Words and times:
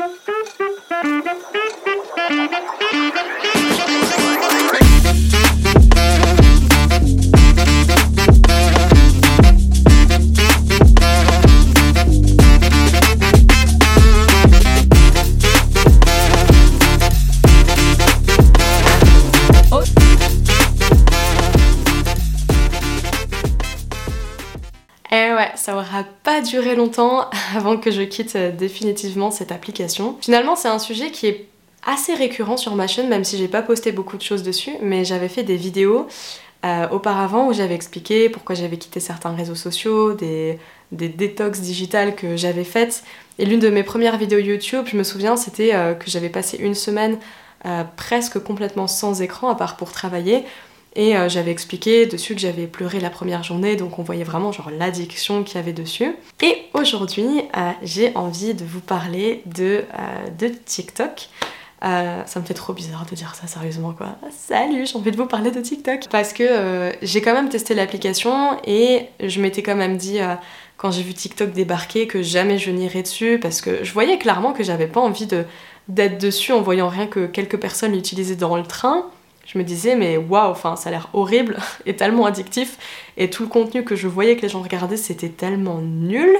Thank 0.00 0.28
you. 2.94 3.09
Pas 26.40 26.46
duré 26.46 26.74
longtemps 26.74 27.28
avant 27.56 27.76
que 27.76 27.90
je 27.90 28.02
quitte 28.02 28.36
euh, 28.36 28.50
définitivement 28.50 29.30
cette 29.30 29.52
application. 29.52 30.16
Finalement, 30.20 30.56
c'est 30.56 30.68
un 30.68 30.78
sujet 30.78 31.10
qui 31.10 31.26
est 31.26 31.46
assez 31.86 32.14
récurrent 32.14 32.56
sur 32.56 32.74
ma 32.76 32.86
chaîne, 32.86 33.08
même 33.08 33.24
si 33.24 33.38
j'ai 33.38 33.48
pas 33.48 33.62
posté 33.62 33.92
beaucoup 33.92 34.16
de 34.16 34.22
choses 34.22 34.42
dessus, 34.42 34.72
mais 34.82 35.04
j'avais 35.04 35.28
fait 35.28 35.42
des 35.42 35.56
vidéos 35.56 36.06
euh, 36.64 36.88
auparavant 36.90 37.48
où 37.48 37.52
j'avais 37.54 37.74
expliqué 37.74 38.28
pourquoi 38.28 38.54
j'avais 38.54 38.76
quitté 38.76 39.00
certains 39.00 39.34
réseaux 39.34 39.54
sociaux, 39.54 40.12
des, 40.12 40.58
des 40.92 41.08
détox 41.08 41.60
digitales 41.60 42.14
que 42.14 42.36
j'avais 42.36 42.64
faites. 42.64 43.02
Et 43.38 43.46
l'une 43.46 43.60
de 43.60 43.70
mes 43.70 43.82
premières 43.82 44.18
vidéos 44.18 44.40
YouTube, 44.40 44.84
je 44.86 44.96
me 44.96 45.04
souviens, 45.04 45.36
c'était 45.36 45.74
euh, 45.74 45.94
que 45.94 46.10
j'avais 46.10 46.28
passé 46.28 46.58
une 46.58 46.74
semaine 46.74 47.18
presque 47.94 48.38
complètement 48.38 48.86
sans 48.86 49.20
écran, 49.20 49.50
à 49.50 49.54
part 49.54 49.76
pour 49.76 49.92
travailler, 49.92 50.46
et 50.96 51.16
euh, 51.16 51.28
j'avais 51.28 51.52
expliqué 51.52 52.06
dessus 52.06 52.34
que 52.34 52.40
j'avais 52.40 52.66
pleuré 52.66 52.98
la 52.98 53.10
première 53.10 53.42
journée, 53.42 53.76
donc 53.76 53.98
on 53.98 54.02
voyait 54.02 54.24
vraiment 54.24 54.50
genre 54.50 54.70
l'addiction 54.70 55.44
qu'il 55.44 55.56
y 55.56 55.58
avait 55.58 55.72
dessus. 55.72 56.16
Et 56.42 56.64
aujourd'hui, 56.74 57.42
euh, 57.56 57.70
j'ai 57.82 58.12
envie 58.16 58.54
de 58.54 58.64
vous 58.64 58.80
parler 58.80 59.42
de, 59.46 59.84
euh, 59.98 60.48
TikTok. 60.64 61.28
ça 61.80 62.40
me 62.40 62.44
fait 62.44 62.54
trop 62.54 62.72
bizarre 62.72 63.06
de 63.08 63.14
dire 63.14 63.34
ça 63.34 63.46
sérieusement 63.46 63.92
quoi. 63.92 64.16
Salut, 64.30 64.84
j'ai 64.86 64.96
envie 64.96 65.12
de 65.12 65.16
vous 65.16 65.26
parler 65.26 65.50
de 65.50 65.60
TikTok. 65.60 66.08
Parce 66.10 66.32
que 66.32 66.92
j'ai 67.02 67.22
quand 67.22 67.34
même 67.34 67.48
testé 67.48 67.74
l'application 67.74 68.58
et 68.66 69.06
je 69.24 69.40
m'étais 69.40 69.62
quand 69.62 69.76
même 69.76 69.96
dit 69.96 70.18
quand 70.76 70.90
j'ai 70.90 71.02
vu 71.02 71.14
TikTok 71.14 71.52
débarquer 71.52 72.06
que 72.06 72.20
jamais 72.22 72.58
je 72.58 72.70
n'irais 72.70 73.02
dessus 73.02 73.38
parce 73.40 73.60
que 73.60 73.84
je 73.84 73.92
voyais 73.92 74.18
clairement 74.18 74.52
que 74.52 74.64
j'avais 74.64 74.88
pas 74.88 75.00
envie 75.00 75.28
d'être 75.88 76.18
dessus 76.18 76.52
en 76.52 76.60
voyant 76.60 76.88
rien 76.88 77.06
que 77.06 77.26
quelques 77.26 77.58
personnes 77.58 77.92
l'utilisaient 77.92 78.36
dans 78.36 78.56
le 78.56 78.64
train 78.64 79.06
je 79.50 79.58
me 79.58 79.64
disais 79.64 79.96
mais 79.96 80.16
waouh, 80.16 80.50
enfin 80.50 80.76
ça 80.76 80.88
a 80.88 80.92
l'air 80.92 81.08
horrible 81.12 81.56
et 81.86 81.96
tellement 81.96 82.26
addictif 82.26 82.78
et 83.16 83.30
tout 83.30 83.42
le 83.42 83.48
contenu 83.48 83.84
que 83.84 83.96
je 83.96 84.06
voyais 84.06 84.36
que 84.36 84.42
les 84.42 84.48
gens 84.48 84.62
regardaient 84.62 84.96
c'était 84.96 85.28
tellement 85.28 85.80
nul 85.80 86.30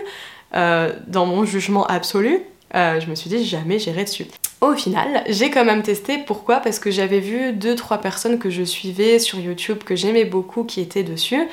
euh, 0.54 0.92
dans 1.06 1.26
mon 1.26 1.44
jugement 1.44 1.86
absolu. 1.86 2.40
Euh, 2.74 3.00
je 3.00 3.08
me 3.08 3.14
suis 3.14 3.28
dit 3.28 3.44
jamais 3.44 3.78
j'irai 3.78 4.04
dessus. 4.04 4.26
Au 4.60 4.74
final, 4.74 5.24
j'ai 5.28 5.50
quand 5.50 5.64
même 5.64 5.82
testé. 5.82 6.18
Pourquoi? 6.18 6.60
Parce 6.60 6.78
que 6.78 6.90
j'avais 6.90 7.20
vu 7.20 7.52
2-3 7.52 8.00
personnes 8.00 8.38
que 8.38 8.50
je 8.50 8.62
suivais 8.62 9.18
sur 9.18 9.38
YouTube 9.38 9.78
que 9.84 9.96
j'aimais 9.96 10.24
beaucoup 10.24 10.64
qui 10.64 10.80
étaient 10.80 11.02
dessus. 11.02 11.48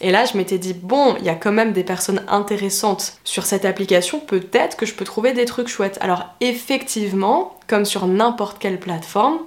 Et 0.00 0.10
là, 0.10 0.24
je 0.24 0.36
m'étais 0.38 0.58
dit, 0.58 0.72
bon, 0.72 1.16
il 1.18 1.26
y 1.26 1.28
a 1.28 1.34
quand 1.34 1.52
même 1.52 1.72
des 1.72 1.84
personnes 1.84 2.22
intéressantes 2.28 3.18
sur 3.24 3.44
cette 3.44 3.66
application, 3.66 4.18
peut-être 4.18 4.78
que 4.78 4.86
je 4.86 4.94
peux 4.94 5.04
trouver 5.04 5.34
des 5.34 5.44
trucs 5.44 5.68
chouettes. 5.68 5.98
Alors, 6.00 6.30
effectivement, 6.40 7.58
comme 7.66 7.84
sur 7.84 8.06
n'importe 8.06 8.58
quelle 8.58 8.80
plateforme, 8.80 9.38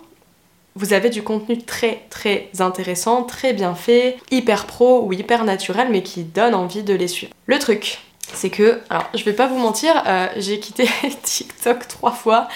vous 0.75 0.93
avez 0.93 1.09
du 1.09 1.23
contenu 1.23 1.57
très 1.59 2.01
très 2.09 2.49
intéressant, 2.59 3.23
très 3.23 3.53
bien 3.53 3.75
fait, 3.75 4.17
hyper 4.31 4.65
pro 4.65 5.03
ou 5.05 5.13
hyper 5.13 5.43
naturel, 5.43 5.87
mais 5.91 6.03
qui 6.03 6.23
donne 6.23 6.55
envie 6.55 6.83
de 6.83 6.93
les 6.93 7.07
suivre. 7.07 7.33
Le 7.45 7.59
truc, 7.59 7.99
c'est 8.33 8.49
que, 8.49 8.79
alors 8.89 9.09
je 9.13 9.23
vais 9.23 9.33
pas 9.33 9.47
vous 9.47 9.57
mentir, 9.57 9.91
euh, 10.07 10.27
j'ai 10.37 10.59
quitté 10.59 10.87
TikTok 11.23 11.87
trois 11.87 12.11
fois 12.11 12.47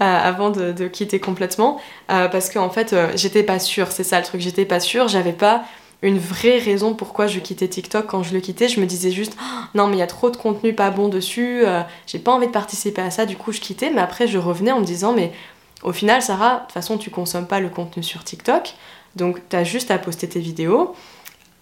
euh, 0.00 0.04
avant 0.04 0.50
de, 0.50 0.88
quitter 0.88 1.20
complètement, 1.20 1.80
euh, 2.10 2.28
parce 2.28 2.50
qu'en 2.50 2.70
fait 2.70 2.94
j'étais 3.14 3.42
pas 3.42 3.58
sûre, 3.58 3.88
c'est 3.90 4.04
ça 4.04 4.18
le 4.18 4.24
truc, 4.24 4.40
j'étais 4.40 4.64
pas 4.64 4.80
sûre, 4.80 5.08
j'avais 5.08 5.32
pas 5.32 5.64
une 6.00 6.18
vraie 6.18 6.58
raison 6.58 6.94
pourquoi 6.94 7.26
je 7.26 7.40
quittais 7.40 7.66
TikTok 7.66 8.06
quand 8.06 8.22
je 8.22 8.32
le 8.32 8.38
quittais. 8.38 8.68
Je 8.68 8.80
me 8.80 8.86
disais 8.86 9.10
juste 9.10 9.36
oh, 9.40 9.64
non 9.74 9.88
mais 9.88 9.96
il 9.96 9.98
y 9.98 10.02
a 10.02 10.06
trop 10.06 10.30
de 10.30 10.36
contenu 10.36 10.72
pas 10.72 10.90
bon 10.90 11.08
dessus, 11.08 11.64
j'ai 12.06 12.20
pas 12.20 12.30
envie 12.30 12.46
de 12.46 12.52
participer 12.52 13.02
à 13.02 13.10
ça, 13.10 13.26
du 13.26 13.36
coup 13.36 13.50
je 13.50 13.60
quittais. 13.60 13.90
Mais 13.90 14.00
après 14.00 14.28
je 14.28 14.38
revenais 14.38 14.70
en 14.70 14.78
me 14.78 14.84
disant 14.84 15.12
mais 15.12 15.32
au 15.82 15.92
final, 15.92 16.22
Sarah, 16.22 16.56
de 16.56 16.60
toute 16.62 16.72
façon, 16.72 16.98
tu 16.98 17.10
consommes 17.10 17.46
pas 17.46 17.60
le 17.60 17.68
contenu 17.68 18.02
sur 18.02 18.24
TikTok, 18.24 18.74
donc 19.16 19.40
tu 19.48 19.56
as 19.56 19.64
juste 19.64 19.90
à 19.90 19.98
poster 19.98 20.28
tes 20.28 20.40
vidéos, 20.40 20.94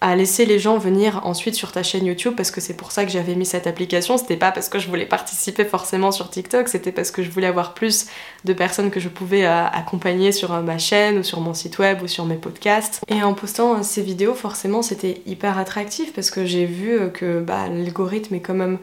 à 0.01 0.15
laisser 0.15 0.45
les 0.45 0.59
gens 0.59 0.77
venir 0.77 1.21
ensuite 1.25 1.55
sur 1.55 1.73
ta 1.73 1.83
chaîne 1.83 2.05
YouTube 2.05 2.35
parce 2.37 2.51
que 2.51 2.61
c'est 2.61 2.77
pour 2.77 2.93
ça 2.93 3.05
que 3.05 3.11
j'avais 3.11 3.35
mis 3.35 3.47
cette 3.47 3.67
application. 3.67 4.19
C'était 4.19 4.37
pas 4.37 4.53
parce 4.53 4.69
que 4.69 4.79
je 4.79 4.89
voulais 4.89 5.07
participer 5.07 5.65
forcément 5.65 6.13
sur 6.13 6.29
TikTok, 6.29 6.69
c'était 6.69 6.93
parce 6.93 7.11
que 7.11 7.23
je 7.23 7.31
voulais 7.31 7.47
avoir 7.47 7.73
plus 7.73 8.07
de 8.45 8.53
personnes 8.53 8.91
que 8.91 9.01
je 9.01 9.09
pouvais 9.09 9.47
euh, 9.47 9.67
accompagner 9.67 10.33
sur 10.33 10.53
euh, 10.53 10.61
ma 10.61 10.79
chaîne 10.79 11.19
ou 11.19 11.23
sur 11.23 11.41
mon 11.41 11.55
site 11.55 11.79
web 11.79 12.03
ou 12.03 12.09
sur 12.09 12.27
mes 12.27 12.37
podcasts. 12.37 13.01
Et 13.09 13.23
en 13.23 13.33
postant 13.33 13.79
euh, 13.79 13.83
ces 13.83 14.03
vidéos, 14.03 14.35
forcément, 14.35 14.83
c'était 14.83 15.23
hyper 15.27 15.59
attractif 15.59 16.13
parce 16.13 16.31
que 16.31 16.45
j'ai 16.45 16.67
vu 16.67 17.11
que 17.13 17.41
bah, 17.41 17.69
l'algorithme 17.69 18.35
est 18.35 18.41
quand 18.41 18.55
même 18.55 18.79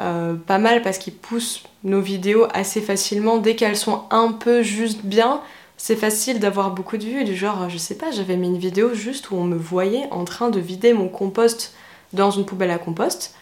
euh, 0.00 0.34
pas 0.34 0.58
mal 0.58 0.82
parce 0.82 0.98
qu'ils 0.98 1.14
poussent 1.14 1.64
nos 1.84 2.00
vidéos 2.00 2.46
assez 2.52 2.80
facilement. 2.80 3.38
Dès 3.38 3.56
qu'elles 3.56 3.76
sont 3.76 4.02
un 4.10 4.32
peu 4.32 4.62
juste 4.62 5.04
bien, 5.04 5.40
c'est 5.76 5.96
facile 5.96 6.38
d'avoir 6.38 6.70
beaucoup 6.70 6.96
de 6.96 7.04
vues. 7.04 7.24
Du 7.24 7.34
genre, 7.34 7.68
je 7.68 7.78
sais 7.78 7.96
pas, 7.96 8.10
j'avais 8.10 8.36
mis 8.36 8.48
une 8.48 8.58
vidéo 8.58 8.94
juste 8.94 9.30
où 9.30 9.36
on 9.36 9.44
me 9.44 9.56
voyait 9.56 10.06
en 10.10 10.24
train 10.24 10.50
de 10.50 10.60
vider 10.60 10.92
mon 10.92 11.08
compost 11.08 11.74
dans 12.12 12.30
une 12.30 12.44
poubelle 12.44 12.70
à 12.70 12.78
compost. 12.78 13.34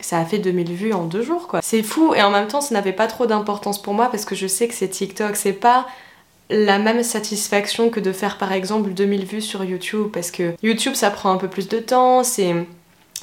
Ça 0.00 0.18
a 0.18 0.24
fait 0.24 0.38
2000 0.38 0.72
vues 0.72 0.92
en 0.92 1.04
deux 1.04 1.22
jours 1.22 1.46
quoi. 1.46 1.60
C'est 1.62 1.84
fou 1.84 2.12
et 2.14 2.22
en 2.22 2.30
même 2.30 2.48
temps 2.48 2.60
ça 2.60 2.74
n'avait 2.74 2.92
pas 2.92 3.06
trop 3.06 3.26
d'importance 3.26 3.80
pour 3.80 3.94
moi 3.94 4.08
parce 4.10 4.24
que 4.24 4.34
je 4.34 4.48
sais 4.48 4.66
que 4.66 4.74
c'est 4.74 4.88
TikTok, 4.88 5.36
c'est 5.36 5.52
pas 5.52 5.86
la 6.50 6.80
même 6.80 7.04
satisfaction 7.04 7.88
que 7.88 8.00
de 8.00 8.12
faire 8.12 8.36
par 8.36 8.52
exemple 8.52 8.90
2000 8.90 9.24
vues 9.24 9.40
sur 9.40 9.62
YouTube 9.62 10.08
parce 10.12 10.32
que 10.32 10.54
YouTube 10.62 10.94
ça 10.94 11.10
prend 11.10 11.30
un 11.30 11.36
peu 11.36 11.46
plus 11.46 11.68
de 11.68 11.78
temps, 11.78 12.24
c'est 12.24 12.66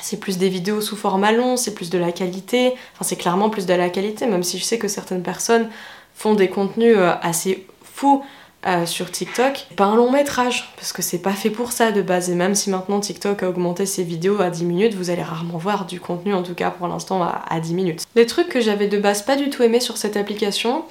c'est 0.01 0.19
plus 0.19 0.37
des 0.37 0.49
vidéos 0.49 0.81
sous 0.81 0.95
format 0.95 1.31
long, 1.31 1.57
c'est 1.57 1.73
plus 1.73 1.89
de 1.89 1.97
la 1.97 2.11
qualité, 2.11 2.73
enfin 2.93 3.03
c'est 3.03 3.15
clairement 3.15 3.49
plus 3.49 3.65
de 3.65 3.73
la 3.73 3.89
qualité, 3.89 4.25
même 4.25 4.43
si 4.43 4.57
je 4.57 4.63
sais 4.63 4.77
que 4.77 4.87
certaines 4.87 5.23
personnes 5.23 5.69
font 6.15 6.33
des 6.33 6.49
contenus 6.49 6.95
euh, 6.97 7.13
assez 7.21 7.65
fous 7.83 8.23
euh, 8.65 8.85
sur 8.85 9.09
TikTok. 9.09 9.67
Pas 9.77 9.85
un 9.85 9.95
long 9.95 10.11
métrage, 10.11 10.73
parce 10.75 10.91
que 10.91 11.01
c'est 11.01 11.19
pas 11.19 11.31
fait 11.31 11.49
pour 11.49 11.71
ça 11.71 11.91
de 11.91 12.01
base, 12.01 12.29
et 12.29 12.35
même 12.35 12.55
si 12.55 12.69
maintenant 12.69 12.99
TikTok 12.99 13.43
a 13.43 13.49
augmenté 13.49 13.85
ses 13.85 14.03
vidéos 14.03 14.41
à 14.41 14.49
10 14.49 14.65
minutes, 14.65 14.93
vous 14.95 15.09
allez 15.09 15.23
rarement 15.23 15.57
voir 15.57 15.85
du 15.85 15.99
contenu, 15.99 16.33
en 16.33 16.43
tout 16.43 16.55
cas 16.55 16.69
pour 16.69 16.87
l'instant, 16.87 17.23
à, 17.23 17.41
à 17.49 17.59
10 17.59 17.73
minutes. 17.73 18.03
Les 18.15 18.25
trucs 18.25 18.49
que 18.49 18.59
j'avais 18.59 18.87
de 18.87 18.97
base 18.97 19.21
pas 19.21 19.37
du 19.37 19.49
tout 19.49 19.63
aimé 19.63 19.79
sur 19.79 19.97
cette 19.97 20.17
application, 20.17 20.83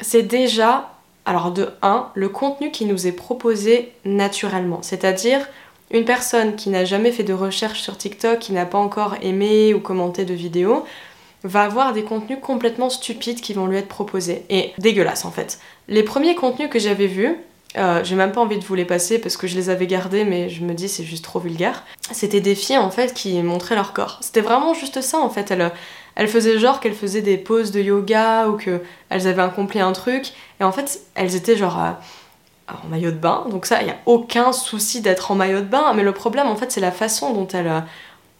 c'est 0.00 0.22
déjà, 0.22 0.92
alors 1.26 1.50
de 1.50 1.70
1, 1.82 2.08
le 2.14 2.28
contenu 2.30 2.70
qui 2.70 2.86
nous 2.86 3.06
est 3.06 3.12
proposé 3.12 3.92
naturellement, 4.04 4.80
c'est-à-dire 4.80 5.46
une 5.90 6.04
personne 6.04 6.56
qui 6.56 6.70
n'a 6.70 6.84
jamais 6.84 7.12
fait 7.12 7.22
de 7.22 7.32
recherche 7.32 7.80
sur 7.80 7.96
TikTok, 7.96 8.38
qui 8.38 8.52
n'a 8.52 8.66
pas 8.66 8.78
encore 8.78 9.16
aimé 9.22 9.74
ou 9.74 9.80
commenté 9.80 10.24
de 10.24 10.34
vidéos, 10.34 10.84
va 11.44 11.64
avoir 11.64 11.92
des 11.92 12.02
contenus 12.02 12.38
complètement 12.40 12.90
stupides 12.90 13.40
qui 13.40 13.52
vont 13.52 13.66
lui 13.66 13.76
être 13.76 13.88
proposés. 13.88 14.44
Et 14.48 14.72
dégueulasses 14.78 15.24
en 15.24 15.30
fait. 15.30 15.60
Les 15.88 16.02
premiers 16.02 16.34
contenus 16.34 16.70
que 16.70 16.78
j'avais 16.78 17.06
vus, 17.06 17.36
euh, 17.76 18.02
j'ai 18.04 18.14
même 18.14 18.32
pas 18.32 18.40
envie 18.40 18.58
de 18.58 18.64
vous 18.64 18.74
les 18.74 18.84
passer 18.84 19.18
parce 19.18 19.36
que 19.36 19.46
je 19.46 19.56
les 19.56 19.68
avais 19.68 19.86
gardés, 19.86 20.24
mais 20.24 20.48
je 20.48 20.64
me 20.64 20.74
dis 20.74 20.88
c'est 20.88 21.04
juste 21.04 21.24
trop 21.24 21.40
vulgaire. 21.40 21.84
C'était 22.12 22.40
des 22.40 22.54
filles 22.54 22.78
en 22.78 22.90
fait 22.90 23.12
qui 23.12 23.40
montraient 23.42 23.74
leur 23.74 23.92
corps. 23.92 24.18
C'était 24.20 24.40
vraiment 24.40 24.74
juste 24.74 25.00
ça 25.00 25.18
en 25.18 25.28
fait. 25.28 25.52
Elles, 26.16 26.28
faisaient 26.28 26.58
genre 26.58 26.80
qu'elles 26.80 26.94
faisaient 26.94 27.22
des 27.22 27.36
poses 27.36 27.72
de 27.72 27.80
yoga 27.80 28.48
ou 28.48 28.56
qu'elles 28.56 28.80
avaient 29.10 29.42
accompli 29.42 29.80
un 29.80 29.92
truc. 29.92 30.32
Et 30.60 30.64
en 30.64 30.72
fait, 30.72 31.00
elles 31.14 31.34
étaient 31.34 31.56
genre. 31.56 31.78
En 32.68 32.88
maillot 32.88 33.10
de 33.10 33.16
bain. 33.16 33.44
Donc 33.50 33.66
ça, 33.66 33.80
il 33.80 33.86
n'y 33.86 33.90
a 33.90 33.98
aucun 34.06 34.52
souci 34.52 35.00
d'être 35.00 35.30
en 35.30 35.34
maillot 35.34 35.60
de 35.60 35.66
bain. 35.66 35.92
Mais 35.94 36.02
le 36.02 36.12
problème, 36.12 36.46
en 36.46 36.56
fait, 36.56 36.72
c'est 36.72 36.80
la 36.80 36.92
façon 36.92 37.32
dont 37.32 37.48
elles, 37.48 37.68
euh, 37.68 37.80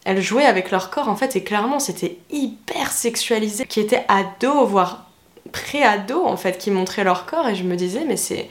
elles 0.05 0.23
jouaient 0.23 0.47
avec 0.47 0.71
leur 0.71 0.91
corps. 0.91 1.09
En 1.09 1.17
fait, 1.17 1.37
et 1.37 1.45
clairement, 1.45 1.79
c'était 1.79 2.19
hyper 2.31 2.93
sexualisé. 2.93 3.67
Qui 3.67 3.81
étaient 3.81 4.05
ado, 4.09 4.65
voire 4.67 5.07
pré-ado, 5.53 6.25
en 6.25 6.37
fait, 6.37 6.59
qui 6.59 6.71
montraient 6.71 7.05
leur 7.05 7.27
corps. 7.27 7.49
Et 7.49 7.55
je 7.55 7.65
me 7.65 7.77
disais, 7.77 8.05
mais 8.07 8.17
c'est 8.17 8.51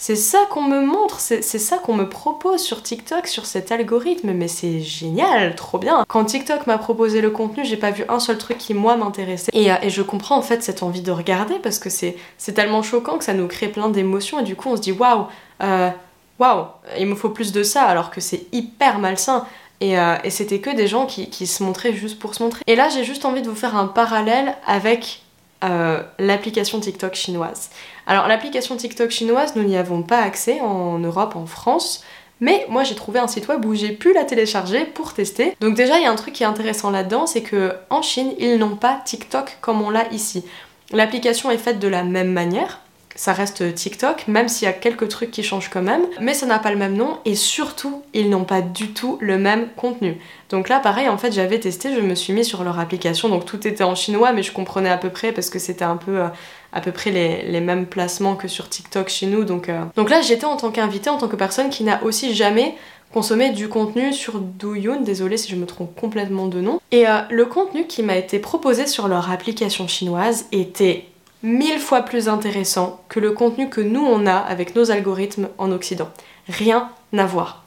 c'est 0.00 0.16
ça 0.16 0.46
qu'on 0.48 0.62
me 0.62 0.80
montre, 0.80 1.20
c'est 1.20 1.42
ça 1.42 1.76
qu'on 1.76 1.92
me 1.92 2.08
propose 2.08 2.62
sur 2.62 2.82
TikTok, 2.82 3.26
sur 3.26 3.44
cet 3.44 3.70
algorithme, 3.70 4.32
mais 4.32 4.48
c'est 4.48 4.80
génial, 4.80 5.54
trop 5.56 5.76
bien. 5.76 6.06
Quand 6.08 6.24
TikTok 6.24 6.66
m'a 6.66 6.78
proposé 6.78 7.20
le 7.20 7.28
contenu, 7.28 7.66
j'ai 7.66 7.76
pas 7.76 7.90
vu 7.90 8.04
un 8.08 8.18
seul 8.18 8.38
truc 8.38 8.56
qui 8.56 8.72
moi 8.72 8.96
m'intéressait. 8.96 9.50
Et, 9.52 9.70
euh, 9.70 9.76
je 9.86 10.00
comprends 10.00 10.38
en 10.38 10.42
fait 10.42 10.62
cette 10.62 10.82
envie 10.82 11.02
de 11.02 11.12
regarder 11.12 11.56
parce 11.62 11.78
que 11.78 11.90
c'est 11.90 12.16
tellement 12.54 12.82
choquant 12.82 13.18
que 13.18 13.24
ça 13.24 13.34
nous 13.34 13.46
crée 13.46 13.68
plein 13.68 13.90
d'émotions 13.90 14.40
et 14.40 14.42
du 14.42 14.56
coup 14.56 14.70
on 14.70 14.76
se 14.76 14.80
dit 14.80 14.92
waouh, 14.92 15.26
euh, 15.62 15.90
waouh, 16.38 16.64
il 16.98 17.06
me 17.06 17.14
faut 17.14 17.28
plus 17.28 17.52
de 17.52 17.62
ça 17.62 17.82
alors 17.82 18.10
que 18.10 18.22
c'est 18.22 18.46
hyper 18.52 19.00
malsain. 19.00 19.44
Et, 19.82 19.98
euh, 19.98 20.16
c'était 20.30 20.60
que 20.60 20.74
des 20.74 20.86
gens 20.86 21.04
qui 21.04 21.46
se 21.46 21.62
montraient 21.62 21.92
juste 21.92 22.18
pour 22.18 22.34
se 22.34 22.42
montrer. 22.42 22.62
Et 22.66 22.74
là 22.74 22.88
j'ai 22.88 23.04
juste 23.04 23.26
envie 23.26 23.42
de 23.42 23.50
vous 23.50 23.54
faire 23.54 23.76
un 23.76 23.86
parallèle 23.86 24.56
avec 24.66 25.20
euh, 25.64 26.02
l'application 26.18 26.80
TikTok 26.80 27.14
chinoise. 27.14 27.70
Alors 28.06 28.28
l'application 28.28 28.76
TikTok 28.76 29.10
chinoise, 29.10 29.56
nous 29.56 29.62
n'y 29.62 29.76
avons 29.76 30.02
pas 30.02 30.20
accès 30.20 30.60
en 30.60 30.98
Europe, 30.98 31.36
en 31.36 31.46
France, 31.46 32.02
mais 32.40 32.66
moi 32.68 32.82
j'ai 32.82 32.94
trouvé 32.94 33.20
un 33.20 33.26
site 33.26 33.48
web 33.48 33.64
où 33.64 33.74
j'ai 33.74 33.92
pu 33.92 34.12
la 34.14 34.24
télécharger 34.24 34.84
pour 34.84 35.12
tester. 35.12 35.54
Donc 35.60 35.74
déjà 35.74 35.98
il 35.98 36.02
y 36.02 36.06
a 36.06 36.10
un 36.10 36.16
truc 36.16 36.34
qui 36.34 36.42
est 36.42 36.46
intéressant 36.46 36.90
là-dedans, 36.90 37.26
c'est 37.26 37.42
que 37.42 37.74
en 37.90 38.02
Chine 38.02 38.32
ils 38.38 38.56
n'ont 38.56 38.76
pas 38.76 39.00
TikTok 39.04 39.58
comme 39.60 39.82
on 39.82 39.90
l'a 39.90 40.08
ici. 40.12 40.44
L'application 40.92 41.50
est 41.50 41.58
faite 41.58 41.78
de 41.78 41.88
la 41.88 42.02
même 42.02 42.32
manière, 42.32 42.80
ça 43.16 43.32
reste 43.32 43.74
TikTok, 43.74 44.28
même 44.28 44.48
s'il 44.48 44.66
y 44.66 44.68
a 44.68 44.72
quelques 44.72 45.08
trucs 45.08 45.30
qui 45.30 45.42
changent 45.42 45.68
quand 45.68 45.82
même, 45.82 46.02
mais 46.20 46.32
ça 46.32 46.46
n'a 46.46 46.58
pas 46.58 46.70
le 46.70 46.76
même 46.76 46.94
nom 46.94 47.18
et 47.24 47.34
surtout, 47.34 48.02
ils 48.14 48.30
n'ont 48.30 48.44
pas 48.44 48.60
du 48.60 48.92
tout 48.92 49.18
le 49.20 49.36
même 49.36 49.68
contenu. 49.76 50.18
Donc 50.48 50.68
là, 50.68 50.80
pareil, 50.80 51.08
en 51.08 51.18
fait, 51.18 51.32
j'avais 51.32 51.58
testé, 51.58 51.94
je 51.94 52.00
me 52.00 52.14
suis 52.14 52.32
mis 52.32 52.44
sur 52.44 52.64
leur 52.64 52.78
application, 52.78 53.28
donc 53.28 53.44
tout 53.44 53.66
était 53.66 53.84
en 53.84 53.94
chinois, 53.94 54.32
mais 54.32 54.42
je 54.42 54.52
comprenais 54.52 54.90
à 54.90 54.96
peu 54.96 55.10
près 55.10 55.32
parce 55.32 55.50
que 55.50 55.58
c'était 55.58 55.84
un 55.84 55.96
peu 55.96 56.20
euh, 56.20 56.28
à 56.72 56.80
peu 56.80 56.92
près 56.92 57.10
les, 57.10 57.60
mêmes 57.60 57.86
placements 57.86 58.36
que 58.36 58.48
sur 58.48 58.68
TikTok 58.68 59.08
chez 59.08 59.26
nous. 59.26 59.44
Donc, 59.44 59.68
euh. 59.68 59.84
là, 60.08 60.20
j'étais 60.22 60.46
en 60.46 60.56
tant 60.56 60.70
qu'invité, 60.70 61.10
en 61.10 61.18
tant 61.18 61.28
que 61.28 61.36
personne 61.36 61.68
qui 61.68 61.84
n'a 61.84 62.02
aussi 62.04 62.34
jamais 62.34 62.74
consommé 63.12 63.50
du 63.50 63.68
contenu 63.68 64.12
sur 64.12 64.38
Douyin, 64.38 65.00
désolé 65.00 65.36
si 65.36 65.50
je 65.50 65.56
me 65.56 65.66
trompe 65.66 65.98
complètement 65.98 66.46
de 66.46 66.60
nom. 66.60 66.80
Et 66.92 67.08
euh, 67.08 67.20
le 67.30 67.44
contenu 67.44 67.86
qui 67.86 68.02
m'a 68.02 68.16
été 68.16 68.38
proposé 68.38 68.86
sur 68.86 69.08
leur 69.08 69.30
application 69.30 69.88
chinoise 69.88 70.46
était 70.52 71.06
mille 71.42 71.78
fois 71.78 72.02
plus 72.02 72.28
intéressant 72.28 73.02
que 73.08 73.20
le 73.20 73.32
contenu 73.32 73.68
que 73.68 73.80
nous 73.80 74.04
on 74.04 74.26
a 74.26 74.36
avec 74.36 74.74
nos 74.74 74.90
algorithmes 74.90 75.48
en 75.58 75.72
Occident. 75.72 76.10
Rien 76.48 76.90
à 77.16 77.26
voir. 77.26 77.64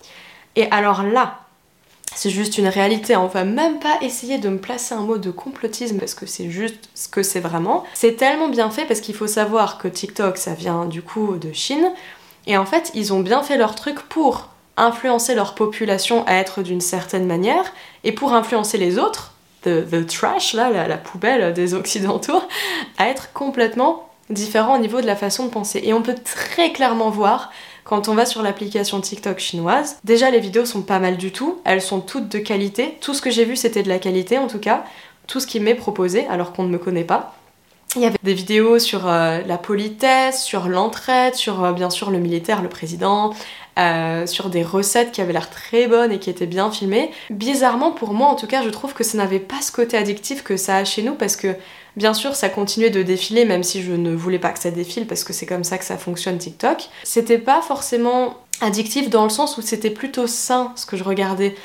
Et 0.56 0.70
alors 0.72 1.04
là, 1.04 1.40
c'est 2.16 2.30
juste 2.30 2.58
une 2.58 2.68
réalité, 2.68 3.16
on 3.16 3.28
va 3.28 3.44
même 3.44 3.80
pas 3.80 3.98
essayer 4.02 4.38
de 4.38 4.50
me 4.50 4.60
placer 4.60 4.94
un 4.94 5.02
mot 5.02 5.18
de 5.18 5.32
complotisme 5.32 5.98
parce 5.98 6.14
que 6.14 6.26
c'est 6.26 6.50
juste 6.50 6.90
ce 6.94 7.08
que 7.08 7.24
c'est 7.24 7.40
vraiment. 7.40 7.84
C'est 7.96 8.16
tellement 8.16 8.50
bien 8.50 8.70
fait 8.70 8.86
parce 8.86 9.02
qu'il 9.02 9.16
faut 9.16 9.28
savoir 9.28 9.78
que 9.78 9.88
TikTok 9.88 10.38
ça 10.38 10.54
vient 10.54 10.86
du 10.86 11.02
coup 11.02 11.38
de 11.38 11.52
Chine 11.54 11.92
et 12.46 12.58
en 12.58 12.66
fait 12.66 12.92
ils 12.94 13.14
ont 13.14 13.22
bien 13.22 13.42
fait 13.42 13.58
leur 13.58 13.74
truc 13.76 14.00
pour 14.02 14.50
influencer 14.78 15.36
leur 15.36 15.56
population 15.56 16.26
à 16.28 16.36
être 16.36 16.62
d'une 16.62 16.82
certaine 16.82 17.26
manière 17.26 17.74
et 18.04 18.12
pour 18.12 18.34
influencer 18.34 18.78
les 18.78 18.98
autres 19.00 19.33
the, 19.64 20.06
trash, 20.06 20.54
là, 20.54 20.88
la, 20.88 20.98
poubelle 20.98 21.54
des 21.54 21.74
occidentaux, 21.74 22.42
à 22.98 23.08
être 23.08 23.34
complètement 23.34 24.10
différent 24.30 24.76
au 24.76 24.80
niveau 24.80 25.02
de 25.02 25.06
la 25.06 25.16
façon 25.16 25.46
de 25.46 25.50
penser. 25.50 25.82
Et 25.84 25.94
on 25.94 26.02
peut 26.02 26.16
très 26.16 26.72
clairement 26.72 27.10
voir 27.10 27.52
quand 27.84 28.08
on 28.08 28.16
va 28.16 28.26
sur 28.26 28.42
l'application 28.42 29.02
TikTok 29.02 29.40
chinoise. 29.40 29.98
Déjà, 30.04 30.32
les 30.32 30.40
vidéos 30.40 30.66
sont 30.66 30.82
pas 30.82 31.00
mal 31.00 31.18
du 31.18 31.32
tout, 31.32 31.60
elles 31.66 31.82
sont 31.82 32.00
toutes 32.00 32.30
de 32.30 32.40
qualité. 32.40 32.98
Tout 33.02 33.14
ce 33.14 33.22
que 33.22 33.30
j'ai 33.30 33.46
vu, 33.46 33.56
c'était 33.56 33.84
de 33.84 33.90
la 33.90 34.00
qualité 34.00 34.38
en 34.38 34.48
tout 34.48 34.60
cas. 34.60 34.84
Tout 35.28 35.40
ce 35.40 35.48
qui 35.48 35.60
m'est 35.60 35.76
proposé, 35.76 36.28
alors 36.28 36.54
qu'on 36.54 36.64
ne 36.64 36.70
me 36.70 36.78
connaît 36.78 37.04
pas. 37.04 37.36
Il 37.96 38.02
y 38.02 38.06
avait 38.06 38.18
des 38.24 38.34
vidéos 38.34 38.80
sur 38.80 39.08
euh, 39.08 39.42
la 39.46 39.58
politesse, 39.58 40.44
sur 40.44 40.68
l'entraide, 40.68 41.36
sur 41.36 41.64
euh, 41.64 41.74
bien 41.74 41.92
sûr 41.92 42.10
le 42.10 42.18
militaire, 42.18 42.64
le 42.64 42.70
président, 42.70 43.36
euh, 43.80 44.28
sur 44.28 44.50
des 44.50 44.64
recettes 44.64 45.12
qui 45.12 45.22
avaient 45.22 45.34
l'air 45.34 45.50
très 45.50 45.88
bonnes 45.88 46.12
et 46.12 46.20
qui 46.20 46.30
étaient 46.30 46.46
bien 46.46 46.70
filmées. 46.72 47.12
Bizarrement, 47.30 47.92
pour 47.92 48.14
moi 48.14 48.28
en 48.28 48.36
tout 48.36 48.48
cas, 48.48 48.62
je 48.64 48.70
trouve 48.70 48.94
que 48.94 49.04
ça 49.04 49.18
n'avait 49.18 49.40
pas 49.40 49.62
ce 49.62 49.72
côté 49.72 49.98
addictif 49.98 50.44
que 50.44 50.58
ça 50.58 50.78
a 50.78 50.86
chez 50.86 51.02
nous 51.02 51.16
parce 51.16 51.36
que 51.36 51.56
bien 51.96 52.14
sûr 52.14 52.36
ça 52.36 52.50
continuait 52.50 52.90
de 52.90 53.04
défiler 53.04 53.46
même 53.46 53.64
si 53.64 53.82
je 53.82 53.94
ne 53.94 54.14
voulais 54.14 54.40
pas 54.40 54.52
que 54.52 54.60
ça 54.60 54.72
défile 54.72 55.08
parce 55.08 55.24
que 55.24 55.34
c'est 55.34 55.46
comme 55.46 55.64
ça 55.64 55.78
que 55.78 55.86
ça 55.86 55.98
fonctionne 55.98 56.38
TikTok. 56.38 56.90
C'était 57.04 57.40
pas 57.40 57.62
forcément 57.62 58.38
addictif 58.62 59.10
dans 59.10 59.24
le 59.24 59.30
sens 59.30 59.58
où 59.58 59.62
c'était 59.62 59.90
plutôt 59.90 60.28
sain 60.28 60.72
ce 60.76 60.86
que 60.86 60.98
je 60.98 61.04
regardais. 61.04 61.56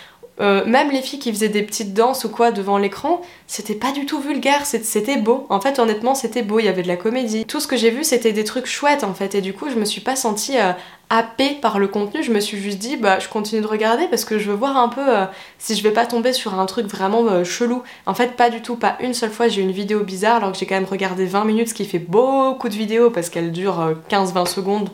Euh, 0.41 0.65
même 0.67 0.91
les 0.91 1.03
filles 1.03 1.19
qui 1.19 1.33
faisaient 1.33 1.49
des 1.49 1.63
petites 1.63 1.95
danses 1.95 2.25
ou 2.25 2.29
quoi 2.29 2.53
devant 2.53 2.79
l'écran, 2.79 3.23
c'était 3.47 3.75
pas 3.75 3.91
du 3.91 4.07
tout 4.07 4.21
vulgaire, 4.21 4.67
c'était 4.67 5.17
beau. 5.17 5.47
En 5.49 5.61
fait, 5.61 5.79
honnêtement, 5.79 6.15
c'était 6.15 6.43
beau, 6.43 6.61
il 6.61 6.67
y 6.67 6.69
avait 6.69 6.83
de 6.83 6.89
la 6.89 6.97
comédie. 6.97 7.45
Tout 7.45 7.59
ce 7.59 7.67
que 7.67 7.77
j'ai 7.77 7.91
vu, 7.91 8.05
c'était 8.05 8.33
des 8.33 8.45
trucs 8.45 8.67
chouettes 8.67 9.03
en 9.03 9.15
fait, 9.15 9.35
et 9.35 9.41
du 9.41 9.53
coup, 9.53 9.69
je 9.69 9.75
me 9.75 9.85
suis 9.85 10.01
pas 10.01 10.15
sentie 10.15 10.59
euh, 10.59 10.73
happée 11.11 11.55
par 11.61 11.79
le 11.79 11.89
contenu, 11.89 12.23
je 12.23 12.33
me 12.33 12.41
suis 12.41 12.59
juste 12.59 12.79
dit, 12.79 12.97
bah, 12.97 13.19
je 13.19 13.29
continue 13.29 13.61
de 13.61 13.67
regarder 13.67 14.07
parce 14.09 14.25
que 14.25 14.39
je 14.39 14.51
veux 14.51 14.57
voir 14.57 14.77
un 14.77 14.89
peu 14.89 15.03
euh, 15.07 15.25
si 15.59 15.75
je 15.75 15.83
vais 15.83 15.91
pas 15.91 16.07
tomber 16.07 16.33
sur 16.33 16.59
un 16.59 16.67
truc 16.67 16.87
vraiment 16.87 17.45
chelou. 17.45 17.83
En 18.07 18.15
fait, 18.15 18.37
pas 18.37 18.51
du 18.51 18.63
tout, 18.63 18.77
pas 18.77 18.97
une 19.01 19.15
seule 19.15 19.31
fois, 19.31 19.49
j'ai 19.49 19.63
une 19.63 19.73
vidéo 19.73 20.01
bizarre 20.01 20.37
alors 20.37 20.53
que 20.53 20.59
j'ai 20.59 20.67
quand 20.67 20.75
même 20.75 20.85
regardé 20.85 21.27
20 21.27 21.45
minutes, 21.45 21.69
ce 21.69 21.75
qui 21.75 21.85
fait 21.85 21.99
beaucoup 21.99 22.69
de 22.69 22.75
vidéos 22.75 23.11
parce 23.11 23.31
qu'elle 23.31 23.53
dure 23.53 23.95
15-20 24.11 24.47
secondes, 24.47 24.91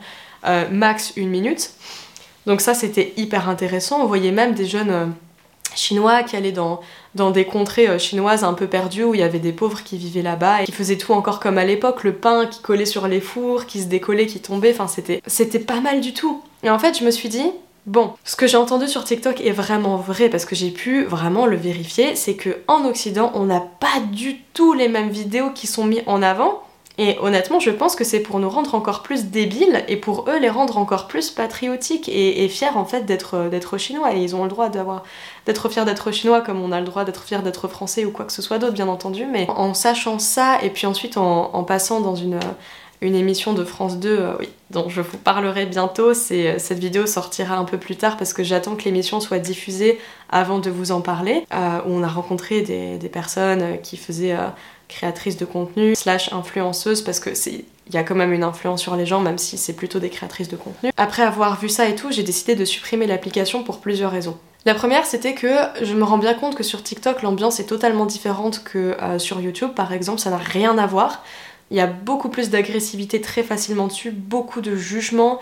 max 0.71 1.13
une 1.17 1.31
minute. 1.31 1.71
Donc 2.47 2.61
ça, 2.61 2.75
c'était 2.75 3.13
hyper 3.17 3.49
intéressant. 3.49 4.03
On 4.03 4.07
voyait 4.07 4.33
même 4.33 4.55
des 4.55 4.67
jeunes 4.67 5.15
chinois 5.75 6.23
qui 6.23 6.37
allaient 6.37 6.53
dans, 6.53 6.81
dans 7.15 7.31
des 7.31 7.45
contrées 7.45 7.89
euh, 7.89 7.99
chinoises 7.99 8.45
un 8.45 8.55
peu 8.55 8.67
perdues 8.67 9.05
où 9.05 9.15
il 9.15 9.21
y 9.21 9.25
avait 9.25 9.39
des 9.39 9.53
pauvres 9.53 9.83
qui 9.83 9.97
vivaient 9.97 10.23
là-bas 10.23 10.63
et 10.63 10.65
qui 10.65 10.73
faisaient 10.73 10.99
tout 10.99 11.13
encore 11.13 11.41
comme 11.41 11.59
à 11.59 11.65
l'époque, 11.65 12.05
le 12.05 12.15
pain 12.15 12.47
qui 12.47 12.61
collait 12.61 12.87
sur 12.87 13.09
les 13.09 13.21
fours, 13.21 13.67
qui 13.67 13.81
se 13.81 13.87
décollait, 13.87 14.27
qui 14.27 14.41
tombait, 14.41 14.73
enfin 14.79 14.89
c'était, 14.89 15.59
pas 15.59 15.81
mal 15.81 16.01
du 16.01 16.13
tout. 16.13 16.43
Et 16.63 16.71
en 16.71 16.79
fait 16.79 16.99
je 16.99 17.05
me 17.05 17.11
suis 17.11 17.29
dit, 17.29 17.51
bon, 17.87 18.13
ce 18.25 18.37
que 18.37 18.47
j'ai 18.47 18.57
entendu 18.57 18.89
sur 18.89 19.05
TikTok 19.05 19.41
est 19.41 19.53
vraiment 19.53 19.97
vrai 19.97 20.29
parce 20.29 20.45
que 20.45 20.57
j'ai 20.57 20.71
pu 20.71 21.05
vraiment 21.05 21.47
le 21.47 21.57
vérifier, 21.57 22.17
c'est 22.17 22.35
que 22.35 22.59
en 22.67 22.85
Occident 22.85 23.31
on 23.35 23.45
n'a 23.45 23.61
pas 23.61 24.01
du 24.13 24.41
tout 24.53 24.73
les 24.73 24.89
mêmes 24.89 25.11
vidéos 25.11 25.51
qui 25.51 25.67
sont 25.67 25.85
mises 25.85 26.03
en 26.07 26.23
avant 26.23 26.64
et 26.97 27.19
honnêtement, 27.21 27.59
je 27.59 27.71
pense 27.71 27.97
que 27.97 28.05
c'est 28.05 28.21
pour 28.21 28.39
nous 28.39 28.49
rendre 28.49 28.77
encore 28.77 29.03
plus 29.03 29.27
débiles 29.27 29.85
et 29.89 29.97
pour 29.97 30.27
eux 30.29 30.39
les 30.39 30.49
rendre 30.49 30.79
encore 30.79 31.09
plus 31.09 31.31
patriotiques 31.31 32.09
et, 32.09 32.49
fiers 32.49 32.69
en 32.77 32.85
fait 32.85 33.05
d'être, 33.05 33.49
d'être 33.49 33.79
chinois. 33.79 34.15
Et 34.15 34.23
ils 34.23 34.37
ont 34.37 34.45
le 34.45 34.49
droit 34.49 34.69
d'avoir, 34.69 35.03
d'être 35.45 35.69
fiers 35.69 35.85
d'être 35.85 36.13
chinois 36.13 36.41
comme 36.41 36.63
on 36.63 36.71
a 36.71 36.79
le 36.79 36.87
droit 36.87 37.05
d'être 37.05 37.25
fiers 37.25 37.43
d'être 37.43 37.67
français 37.67 38.05
ou 38.05 38.13
quoi 38.13 38.25
que 38.25 38.33
ce 38.33 38.43
soit 38.43 38.59
d'autre, 38.59 38.75
bien 38.75 38.87
entendu. 38.87 39.27
Mais 39.27 39.49
en 39.49 39.75
sachant 39.75 40.21
ça 40.21 40.59
et 40.63 40.71
puis 40.71 40.87
ensuite 40.87 41.17
en, 41.17 41.65
passant 41.65 42.01
dans 42.01 42.15
une, 42.15 42.39
une 43.05 43.15
émission 43.15 43.53
de 43.53 43.65
France 43.65 43.99
2, 43.99 44.09
euh, 44.09 44.33
oui, 44.41 44.49
dont 44.71 44.89
je 44.89 45.01
vous 45.01 45.19
parlerai 45.19 45.67
bientôt, 45.67 46.15
c'est, 46.15 46.59
cette 46.59 46.79
vidéo 46.79 47.07
sortira 47.07 47.57
un 47.57 47.65
peu 47.65 47.79
plus 47.79 47.97
tard 47.97 48.17
parce 48.17 48.33
que 48.33 48.43
j'attends 48.43 48.77
que 48.77 48.85
l'émission 48.85 49.21
soit 49.21 49.39
diffusée 49.39 49.99
avant 50.31 50.59
de 50.59 50.71
vous 50.71 50.91
en 50.91 51.01
parler, 51.01 51.47
euh, 51.53 51.79
où 51.87 51.93
on 51.93 52.03
a 52.03 52.09
rencontré 52.09 52.63
des, 52.63 53.09
personnes 53.09 53.81
qui 53.83 53.97
faisaient 53.97 54.33
euh, 54.33 54.49
créatrice 54.89 55.37
de 55.37 55.45
contenu 55.45 55.95
slash 55.95 56.33
influenceuse 56.33 57.03
parce 57.03 57.21
que 57.21 57.35
c'est 57.35 57.65
il 57.87 57.95
y 57.95 57.99
a 57.99 58.03
quand 58.03 58.15
même 58.15 58.33
une 58.33 58.45
influence 58.45 58.81
sur 58.81 58.97
les 58.97 59.05
gens 59.05 59.21
même 59.21 59.37
si 59.37 59.59
c'est 59.59 59.75
plutôt 59.75 59.99
des 59.99 60.09
créatrices 60.09 60.49
de 60.49 60.57
contenu. 60.57 60.91
Après 60.97 61.23
avoir 61.23 61.61
vu 61.61 61.69
ça 61.69 61.87
et 61.87 61.95
tout, 61.95 62.11
j'ai 62.11 62.23
décidé 62.23 62.55
de 62.55 62.65
supprimer 62.65 63.07
l'application 63.07 63.63
pour 63.63 63.79
plusieurs 63.81 64.11
raisons. 64.11 64.39
La 64.67 64.75
première, 64.75 65.05
c'était 65.05 65.35
que 65.35 65.55
je 65.83 65.93
me 65.93 66.05
rends 66.05 66.17
bien 66.17 66.33
compte 66.33 66.55
que 66.55 66.63
sur 66.63 66.83
TikTok, 66.83 67.21
l'ambiance 67.21 67.61
est 67.61 67.67
totalement 67.67 68.07
différente 68.07 68.65
que 68.65 68.97
euh, 69.03 69.19
sur 69.19 69.39
YouTube, 69.41 69.73
par 69.77 69.93
exemple, 69.93 70.21
ça 70.21 70.31
n'a 70.31 70.39
rien 70.39 70.79
à 70.79 70.87
voir. 70.87 71.23
Il 71.71 71.77
y 71.77 71.81
a 71.81 71.87
beaucoup 71.87 72.29
plus 72.29 72.51
d'agressivité 72.51 73.21
très 73.21 73.43
facilement 73.43 73.87
dessus, 73.87 74.11
beaucoup 74.11 74.61
de 74.61 74.77
jugements, 74.77 75.41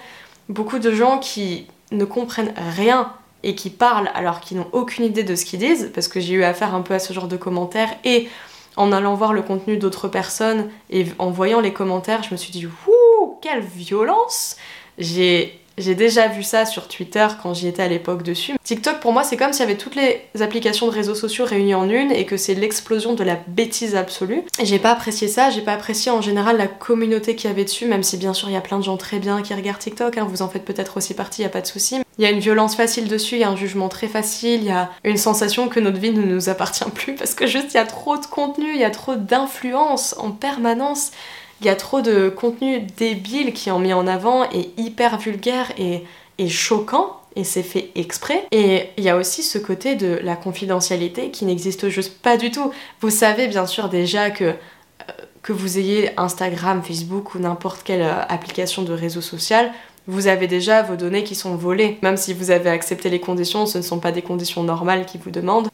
beaucoup 0.49 0.79
de 0.79 0.93
gens 0.93 1.19
qui 1.19 1.67
ne 1.91 2.05
comprennent 2.05 2.55
rien 2.77 3.13
et 3.43 3.55
qui 3.55 3.71
parlent 3.71 4.11
alors 4.15 4.41
qu'ils 4.41 4.57
n'ont 4.57 4.69
aucune 4.73 5.05
idée 5.05 5.25
de 5.25 5.35
ce 5.35 5.45
qu'ils 5.45 5.59
disent, 5.59 5.91
parce 5.95 6.09
que 6.09 6.21
j'ai 6.21 6.35
eu 6.35 6.45
affaire 6.45 6.75
un 6.75 6.83
peu 6.83 6.95
à 6.95 6.99
ce 6.99 7.13
genre 7.13 7.29
de 7.29 7.37
commentaires 7.37 7.91
et 8.05 8.29
en 8.77 8.93
allant 8.93 9.15
voir 9.15 9.33
le 9.33 9.43
contenu 9.43 9.77
d'autres 9.77 10.09
personnes 10.09 10.71
et 10.91 11.07
en 11.19 11.31
voyant 11.31 11.61
les 11.61 11.73
commentaires, 11.73 12.23
je 12.23 12.31
me 12.31 12.37
suis 12.37 12.53
dit, 12.53 12.67
Wouh, 12.67 13.39
quelle 13.43 13.61
violence! 13.61 14.57
J'ai 14.99 15.62
j'ai 15.79 15.95
déjà 15.95 16.29
vu 16.29 16.43
ça 16.43 16.67
sur 16.67 16.89
Twitter 16.89 17.27
quand 17.43 17.55
j'y 17.55 17.69
étais 17.69 17.83
à 17.83 17.89
l'époque 17.89 18.23
dessus. 18.23 18.53
TikTok 18.65 19.01
pour 19.01 19.13
moi 19.13 19.25
c'est 19.25 19.37
comme 19.37 19.53
s'il 19.53 19.61
y 19.61 19.69
avait 19.69 19.79
toutes 19.79 19.97
les 19.97 20.23
applications 20.41 20.87
de 20.87 20.93
réseaux 20.93 21.15
sociaux 21.15 21.45
réunies 21.45 21.75
en 21.75 21.89
une 21.89 22.13
et 22.13 22.27
que 22.27 22.37
c'est 22.37 22.55
l'explosion 22.55 23.15
de 23.15 23.25
la 23.25 23.39
bêtise 23.47 23.97
absolue. 23.97 24.43
J'ai 24.63 24.79
pas 24.79 24.93
apprécié 24.93 25.29
ça, 25.29 25.51
j'ai 25.51 25.63
pas 25.63 25.73
apprécié 25.73 26.11
en 26.11 26.21
général 26.21 26.59
la 26.59 26.67
communauté 26.67 27.37
qu'il 27.37 27.49
y 27.49 27.53
avait 27.53 27.65
dessus, 27.65 27.87
même 27.87 28.03
si 28.03 28.17
bien 28.17 28.35
sûr 28.35 28.49
il 28.49 28.53
y 28.53 28.57
a 28.57 28.61
plein 28.61 28.79
de 28.79 28.85
gens 28.85 28.97
très 28.97 29.19
bien 29.19 29.43
qui 29.43 29.55
regardent 29.55 29.79
TikTok, 29.79 30.19
hein, 30.19 30.27
vous 30.29 30.43
en 30.43 30.49
faites 30.49 30.65
peut-être 30.65 30.97
aussi 30.97 31.15
partie, 31.15 31.43
y 31.43 31.45
a 31.45 31.49
pas 31.49 31.61
de 31.61 31.67
souci. 31.67 32.01
Il 32.19 32.25
y 32.25 32.27
a 32.27 32.31
une 32.31 32.41
violence 32.41 32.77
facile 32.77 33.09
dessus, 33.09 33.37
il 33.37 33.41
y 33.41 33.45
a 33.45 33.49
un 33.49 33.57
jugement 33.57 33.89
très 33.89 34.09
facile, 34.09 34.61
il 34.61 34.67
y 34.67 34.71
a 34.71 34.91
une 35.05 35.17
sensation 35.17 35.69
que 35.69 35.81
notre 35.81 35.99
vie 35.99 36.11
ne 36.11 36.23
nous 36.23 36.49
appartient 36.49 36.85
plus 36.95 37.15
parce 37.15 37.35
que 37.35 37.47
juste 37.47 37.73
il 37.73 37.77
y 37.77 37.81
a 37.81 37.87
trop 37.87 38.17
de 38.19 38.27
contenu, 38.27 38.71
il 38.75 38.81
y 38.81 38.85
a 38.85 38.91
trop 38.91 39.17
d'influence 39.17 40.15
en 40.19 40.31
permanence 40.31 41.13
il 41.63 41.67
y 41.67 41.71
a 41.71 41.77
trop 41.77 42.01
de 42.01 42.29
contenu 42.29 42.81
débile 42.97 43.53
qui 43.53 43.69
est 43.69 43.79
mis 43.79 43.93
en 43.93 44.07
avant 44.07 44.45
et 44.51 44.71
hyper 44.77 45.19
vulgaire 45.19 45.73
et, 45.79 46.03
choquant 46.49 47.21
et 47.37 47.45
c'est 47.45 47.63
fait 47.63 47.91
exprès. 47.95 48.45
Et 48.51 48.89
il 48.97 49.05
y 49.05 49.09
a 49.09 49.17
aussi 49.17 49.45
ce 49.45 49.59
côté 49.59 49.95
de 49.95 50.19
la 50.25 50.35
confidentialité 50.35 51.31
qui 51.31 51.45
n'existe 51.45 51.89
juste 51.89 52.21
pas 52.21 52.37
du 52.37 52.51
tout. 52.51 52.73
Vous 53.01 53.11
savez 53.11 53.47
bien 53.47 53.67
sûr 53.67 53.89
déjà 53.89 54.31
que 54.31 54.45
euh, 54.45 54.55
que 55.43 55.53
vous 55.53 55.79
ayez 55.79 56.11
Instagram, 56.17 56.83
Facebook 56.83 57.37
ou 57.37 57.39
n'importe 57.39 57.85
quelle 57.85 58.03
euh, 58.03 58.23
application 58.29 58.83
de 58.83 58.93
réseau 58.93 59.21
social, 59.21 59.73
vous 60.09 60.27
avez 60.27 60.49
déjà 60.49 60.83
vos 60.83 60.97
données 60.97 61.23
qui 61.23 61.35
sont 61.35 61.55
volées. 61.55 61.99
Même 62.03 62.17
si 62.17 62.35
vous 62.35 62.51
avez 62.51 62.71
accepté 62.71 63.09
les 63.09 63.21
conditions, 63.21 63.67
ce 63.67 63.79
ne 63.79 63.83
sont 63.83 64.01
pas 64.01 64.11
des 64.11 64.23
conditions 64.23 64.63
normales 64.65 65.07
qui 65.07 65.19
vous 65.19 65.31
demandent. 65.31 65.69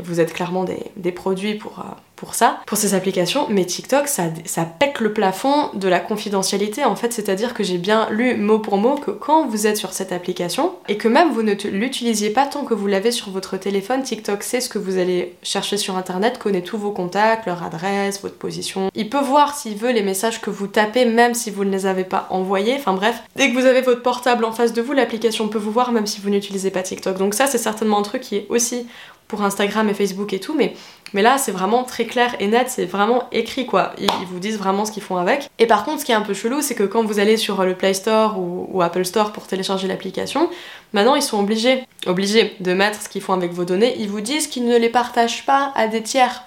vous 0.00 0.20
êtes 0.20 0.32
clairement 0.32 0.64
des, 0.96 1.12
produits 1.12 1.54
pour, 1.54 1.80
euh, 1.80 1.82
pour 2.16 2.34
ça, 2.34 2.60
pour 2.66 2.78
ces 2.78 2.94
applications. 2.94 3.46
Mais 3.48 3.64
TikTok, 3.64 4.08
ça, 4.08 4.24
ça 4.44 4.64
pète 4.64 5.00
le 5.00 5.12
plafond 5.12 5.70
de 5.74 5.88
la 5.88 6.00
confidentialité 6.00 6.84
en 6.84 6.96
fait. 6.96 7.12
C'est-à-dire 7.12 7.54
que 7.54 7.62
j'ai 7.62 7.78
bien 7.78 8.08
lu 8.10 8.36
mot 8.36 8.58
pour 8.58 8.78
mot 8.78 8.96
que 8.96 9.10
quand 9.10 9.46
vous 9.46 9.66
êtes 9.66 9.76
sur 9.76 9.92
cette 9.92 10.12
application 10.12 10.72
et 10.88 10.96
que 10.96 11.08
même 11.08 11.30
vous 11.30 11.42
ne 11.42 11.54
l'utilisiez 11.54 12.30
pas 12.30 12.46
tant 12.46 12.64
que 12.64 12.74
vous 12.74 12.86
l'avez 12.86 13.12
sur 13.12 13.30
votre 13.30 13.56
téléphone, 13.56 14.02
TikTok 14.02 14.42
sait 14.42 14.60
ce 14.60 14.68
que 14.68 14.78
vous 14.78 14.98
allez 14.98 15.36
chercher 15.42 15.76
sur 15.76 15.96
internet, 15.96 16.38
connaît 16.38 16.62
tous 16.62 16.78
vos 16.78 16.90
contacts, 16.90 17.46
leur 17.46 17.62
adresse, 17.62 18.20
votre 18.22 18.36
position. 18.36 18.90
Il 18.94 19.10
peut 19.10 19.20
voir 19.20 19.54
s'il 19.54 19.76
veut 19.76 19.92
les 19.92 20.02
messages 20.02 20.40
que 20.40 20.50
vous 20.50 20.66
tapez 20.66 21.04
même 21.04 21.34
si 21.34 21.50
vous 21.50 21.64
ne 21.64 21.70
les 21.70 21.86
avez 21.86 22.04
pas 22.04 22.26
envoyés. 22.30 22.76
Enfin 22.78 22.94
bref, 22.94 23.22
dès 23.36 23.50
que 23.50 23.58
vous 23.58 23.66
avez 23.66 23.82
votre 23.82 24.02
portable 24.02 24.44
en 24.44 24.52
face 24.52 24.72
de 24.72 24.82
vous, 24.82 24.92
l'application 24.92 25.48
peut 25.48 25.58
vous 25.58 25.70
voir 25.70 25.92
même 25.92 26.06
si 26.06 26.20
vous 26.20 26.30
n'utilisez 26.30 26.70
pas 26.70 26.82
TikTok. 26.82 27.18
Donc 27.18 27.34
ça, 27.34 27.46
c'est 27.46 27.58
certainement 27.58 27.98
un 27.98 28.02
truc 28.02 28.22
qui 28.22 28.36
est 28.36 28.46
aussi 28.48 28.86
pour 29.28 29.42
Instagram 29.42 29.88
et 29.88 29.94
Facebook 29.94 30.32
et 30.32 30.40
tout, 30.40 30.54
mais, 30.56 30.74
là 31.14 31.38
c'est 31.38 31.52
vraiment 31.52 31.82
très 31.84 32.04
clair 32.04 32.34
et 32.40 32.46
net, 32.46 32.68
c'est 32.68 32.84
vraiment 32.84 33.24
écrit 33.32 33.66
quoi. 33.66 33.92
Ils, 33.98 34.08
vous 34.28 34.38
disent 34.38 34.58
vraiment 34.58 34.84
ce 34.84 34.92
qu'ils 34.92 35.02
font 35.02 35.16
avec. 35.16 35.48
Et 35.58 35.66
par 35.66 35.84
contre, 35.84 36.00
ce 36.00 36.04
qui 36.04 36.12
est 36.12 36.16
un 36.16 36.20
peu 36.20 36.34
chelou, 36.34 36.60
c'est 36.60 36.74
que 36.74 36.82
quand 36.82 37.04
vous 37.04 37.18
allez 37.18 37.36
sur 37.36 37.64
le 37.64 37.74
Play 37.74 37.94
Store 37.94 38.38
ou, 38.38 38.82
Apple 38.82 39.04
Store 39.04 39.32
pour 39.32 39.46
télécharger 39.46 39.88
l'application, 39.88 40.50
maintenant 40.92 41.14
ils 41.14 41.22
sont 41.22 41.40
obligés, 41.40 41.84
obligés 42.06 42.54
de 42.60 42.72
mettre 42.72 43.00
ce 43.00 43.08
qu'ils 43.08 43.22
font 43.22 43.32
avec 43.32 43.52
vos 43.52 43.64
données. 43.64 43.96
Ils 43.98 44.08
vous 44.08 44.20
disent 44.20 44.46
qu'ils 44.46 44.66
ne 44.66 44.76
les 44.76 44.90
partagent 44.90 45.46
pas 45.46 45.72
à 45.74 45.88
des 45.88 46.02
tiers. 46.02 46.42